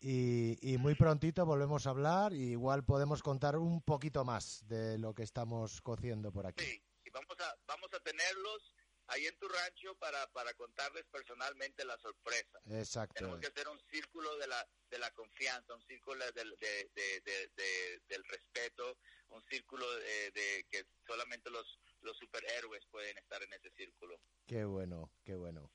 [0.00, 4.98] y, y muy prontito volvemos a hablar y igual podemos contar un poquito más de
[4.98, 6.64] lo que estamos cociendo por aquí.
[6.64, 8.74] Sí, y vamos a, vamos a tenerlos
[9.10, 12.58] ahí en tu rancho para, para contarles personalmente la sorpresa.
[12.70, 13.14] Exacto.
[13.14, 17.20] Tenemos que hacer un círculo de la, de la confianza, un círculo del, de, de-
[17.20, 18.96] de- de- del respeto,
[19.30, 24.20] un círculo de, de que solamente los, los superhéroes pueden estar en ese círculo.
[24.46, 25.70] Qué bueno, qué bueno.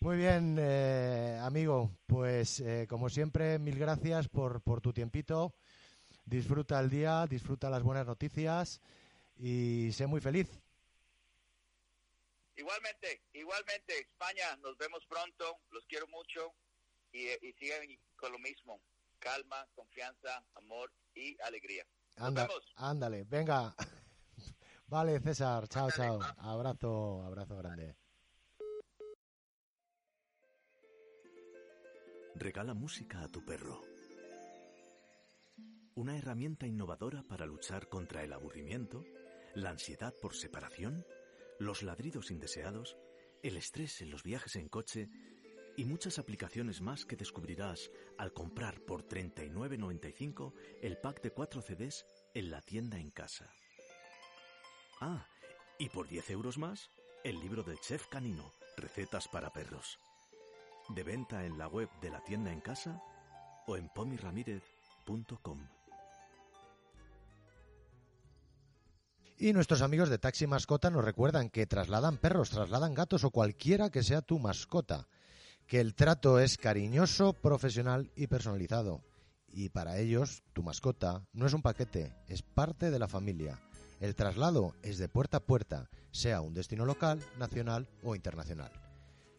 [0.00, 1.90] Muy bien, eh, amigo.
[2.06, 5.54] Pues eh, como siempre, mil gracias por, por tu tiempito.
[6.24, 8.80] Disfruta el día, disfruta las buenas noticias
[9.36, 10.48] y sé muy feliz.
[12.56, 16.54] Igualmente, igualmente, España, nos vemos pronto, los quiero mucho
[17.10, 17.80] y, y sigan
[18.16, 18.82] con lo mismo,
[19.18, 21.86] calma, confianza, amor y alegría.
[22.16, 23.74] Anda, ándale, venga.
[24.86, 26.20] Vale, César, chao, chao.
[26.36, 27.96] Abrazo, abrazo grande.
[32.34, 33.80] Regala música a tu perro.
[35.94, 39.04] Una herramienta innovadora para luchar contra el aburrimiento,
[39.54, 41.04] la ansiedad por separación,
[41.62, 42.96] los ladridos indeseados,
[43.42, 45.08] el estrés en los viajes en coche
[45.76, 50.52] y muchas aplicaciones más que descubrirás al comprar por 39.95
[50.82, 52.04] el pack de 4 CDs
[52.34, 53.50] en la tienda en casa.
[55.00, 55.26] Ah,
[55.78, 56.90] y por 10 euros más,
[57.24, 59.98] el libro del chef canino, Recetas para perros.
[60.88, 63.00] De venta en la web de la tienda en casa
[63.66, 65.81] o en pomiramírez.com.
[69.42, 73.90] Y nuestros amigos de Taxi Mascota nos recuerdan que trasladan perros, trasladan gatos o cualquiera
[73.90, 75.08] que sea tu mascota.
[75.66, 79.02] Que el trato es cariñoso, profesional y personalizado.
[79.48, 83.60] Y para ellos, tu mascota no es un paquete, es parte de la familia.
[83.98, 88.70] El traslado es de puerta a puerta, sea un destino local, nacional o internacional.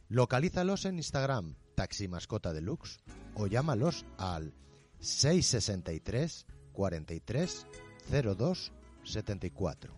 [0.09, 2.99] Localízalos en Instagram, Taxi Mascota Deluxe,
[3.35, 4.53] o llámalos al
[4.99, 7.67] 663 43
[8.11, 8.73] 02
[9.03, 9.93] 74.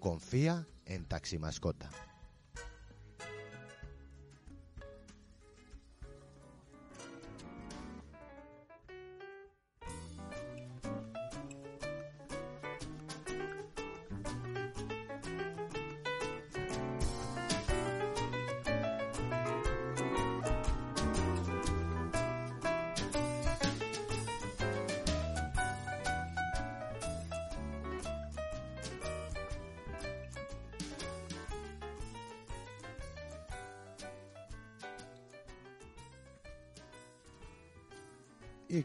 [0.00, 1.88] Confía en Taxi Mascota.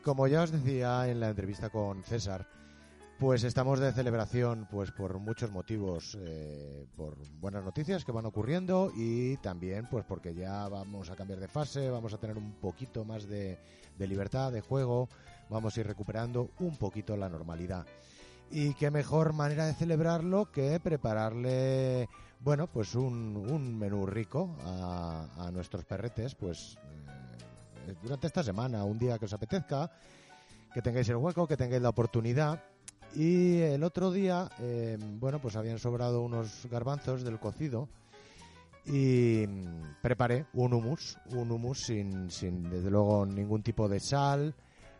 [0.09, 2.47] Como ya os decía en la entrevista con César,
[3.19, 8.91] pues estamos de celebración pues por muchos motivos, eh, por buenas noticias que van ocurriendo
[8.95, 13.05] y también pues porque ya vamos a cambiar de fase, vamos a tener un poquito
[13.05, 13.59] más de,
[13.99, 15.09] libertad, de juego,
[15.47, 17.85] vamos a ir recuperando un poquito la normalidad.
[18.49, 25.51] Y qué mejor manera de celebrarlo que prepararle, bueno, pues un, menú rico a, a
[25.51, 27.18] nuestros perretes, pues eh,
[28.01, 29.89] durante esta semana, un día que os apetezca,
[30.73, 32.61] que tengáis el hueco, que tengáis la oportunidad.
[33.15, 37.89] Y el otro día, eh, bueno, pues habían sobrado unos garbanzos del cocido
[38.85, 44.53] y mm, preparé un hummus, un hummus sin, sin desde luego ningún tipo de sal,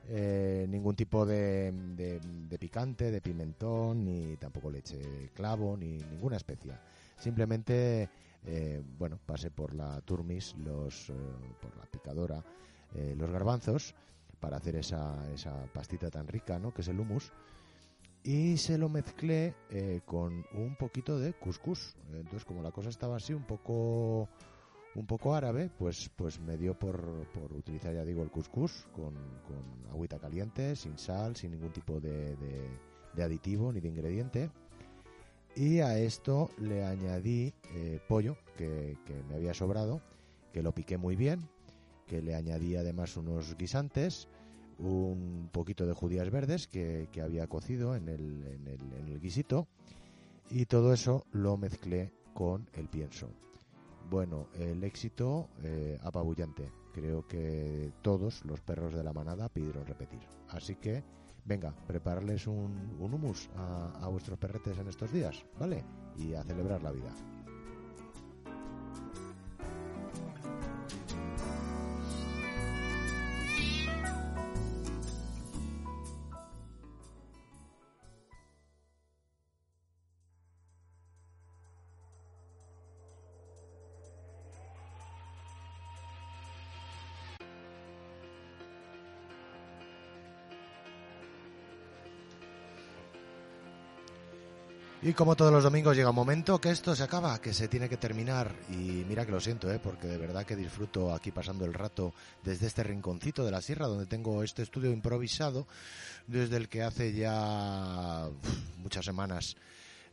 [0.07, 6.37] eh, ningún tipo de, de- de picante, de pimentón, ni tampoco leche clavo, ni ninguna
[6.37, 6.81] especia.
[7.17, 8.09] Simplemente,
[8.45, 11.13] eh, bueno, pasé por la turmis, los, eh,
[11.61, 12.43] por la picadora,
[12.95, 13.95] eh, los garbanzos
[14.39, 16.73] para hacer esa, esa pastita tan rica, ¿no?
[16.73, 17.31] Que es el hummus.
[18.23, 21.95] Y se lo mezclé eh, con un poquito de couscous.
[22.11, 24.27] Entonces, como la cosa estaba así un poco
[24.95, 29.13] un poco árabe, pues pues me dio por, por utilizar, ya digo, el couscous con,
[29.47, 32.69] con agüita caliente, sin sal, sin ningún tipo de, de-
[33.13, 34.49] de aditivo ni de ingrediente.
[35.55, 40.01] Y a esto le añadí eh, pollo que, que me había sobrado,
[40.53, 41.47] que lo piqué muy bien,
[42.09, 44.27] que le añadí además unos guisantes,
[44.79, 49.19] un poquito de judías verdes que, que había cocido en el, en, el, en el
[49.19, 49.67] guisito
[50.49, 53.29] y todo eso lo mezclé con el pienso.
[54.09, 56.71] Bueno, el éxito eh, apabullante.
[56.93, 60.21] Creo que todos los perros de la manada pidieron repetir.
[60.49, 61.03] Así que,
[61.45, 65.85] venga, prepararles un, un hummus a, a vuestros perretes en estos días, ¿vale?
[66.17, 67.13] Y a celebrar la vida.
[95.09, 97.89] Y como todos los domingos llega un momento que esto se acaba, que se tiene
[97.89, 98.53] que terminar.
[98.69, 99.79] Y mira que lo siento, ¿eh?
[99.79, 103.87] porque de verdad que disfruto aquí pasando el rato desde este rinconcito de la sierra
[103.87, 105.65] donde tengo este estudio improvisado,
[106.27, 108.29] desde el que hace ya
[108.77, 109.55] muchas semanas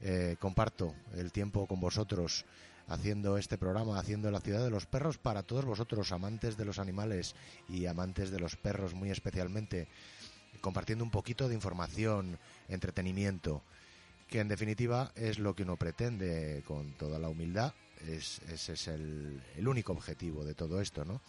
[0.00, 2.46] eh, comparto el tiempo con vosotros
[2.88, 6.78] haciendo este programa, haciendo la ciudad de los perros para todos vosotros, amantes de los
[6.78, 7.34] animales
[7.68, 9.88] y amantes de los perros muy especialmente,
[10.62, 13.62] compartiendo un poquito de información, entretenimiento
[14.28, 17.74] que en definitiva es lo que uno pretende con toda la humildad.
[18.06, 21.22] Es, ese es el, el único objetivo de todo esto, ¿no?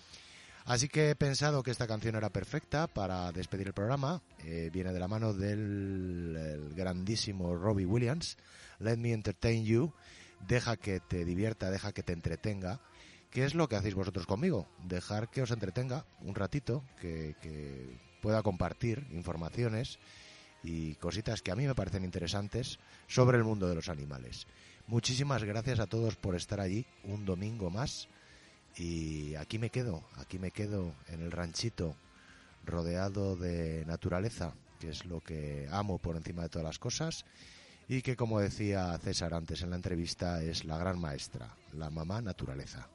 [0.67, 4.21] Así que he pensado que esta canción era perfecta para despedir el programa.
[4.43, 8.37] Eh, viene de la mano del el grandísimo Robbie Williams.
[8.79, 9.93] Let me entertain you.
[10.45, 12.81] Deja que te divierta, deja que te entretenga.
[13.31, 14.67] ¿Qué es lo que hacéis vosotros conmigo?
[14.83, 19.99] Dejar que os entretenga un ratito, que, que pueda compartir informaciones
[20.63, 24.47] y cositas que a mí me parecen interesantes sobre el mundo de los animales.
[24.87, 28.07] Muchísimas gracias a todos por estar allí un domingo más
[28.77, 31.95] y aquí me quedo, aquí me quedo en el ranchito
[32.65, 37.25] rodeado de naturaleza, que es lo que amo por encima de todas las cosas
[37.89, 42.21] y que como decía César antes en la entrevista es la gran maestra, la mamá
[42.21, 42.87] naturaleza.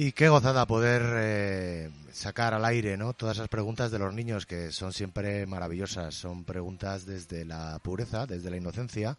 [0.00, 3.14] Y qué gozada poder eh, sacar al aire, ¿no?
[3.14, 6.14] Todas esas preguntas de los niños que son siempre maravillosas.
[6.14, 9.18] Son preguntas desde la pureza, desde la inocencia,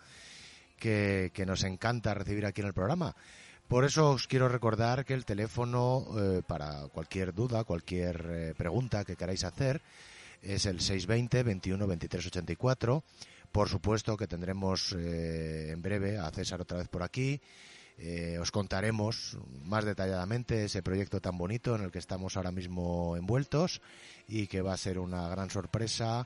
[0.77, 3.13] que, que nos encanta recibir aquí en el programa.
[3.67, 9.03] Por eso os quiero recordar que el teléfono eh, para cualquier duda, cualquier eh, pregunta
[9.03, 9.81] que queráis hacer
[10.41, 13.03] es el 620 21 23 84.
[13.51, 17.41] Por supuesto que tendremos eh, en breve a César otra vez por aquí.
[18.01, 23.17] Eh, os contaremos más detalladamente ese proyecto tan bonito en el que estamos ahora mismo
[23.17, 23.81] envueltos
[24.27, 26.25] y que va a ser una gran sorpresa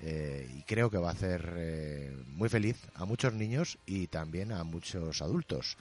[0.00, 4.52] eh, y creo que va a hacer eh, muy feliz a muchos niños y también
[4.52, 5.78] a muchos adultos.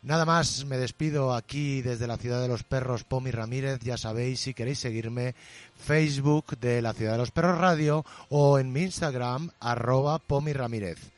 [0.00, 3.80] Nada más, me despido aquí desde la Ciudad de los Perros, Pomi Ramírez.
[3.80, 5.34] Ya sabéis, si queréis seguirme,
[5.76, 11.13] Facebook de la Ciudad de los Perros Radio o en mi Instagram, arroba Pomi Ramírez.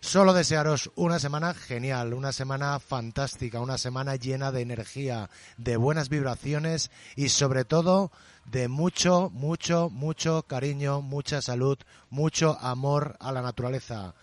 [0.00, 6.08] Solo desearos una semana genial, una semana fantástica, una semana llena de energía, de buenas
[6.08, 8.12] vibraciones y sobre todo
[8.44, 11.78] de mucho, mucho, mucho cariño, mucha salud,
[12.10, 14.14] mucho amor a la naturaleza.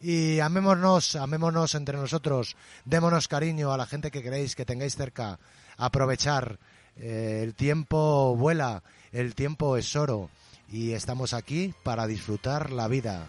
[0.00, 5.38] Y amémonos, amémonos entre nosotros, démonos cariño a la gente que queréis, que tengáis cerca,
[5.76, 6.58] aprovechar.
[6.96, 10.28] Eh, el tiempo vuela, el tiempo es oro
[10.70, 13.28] y estamos aquí para disfrutar la vida.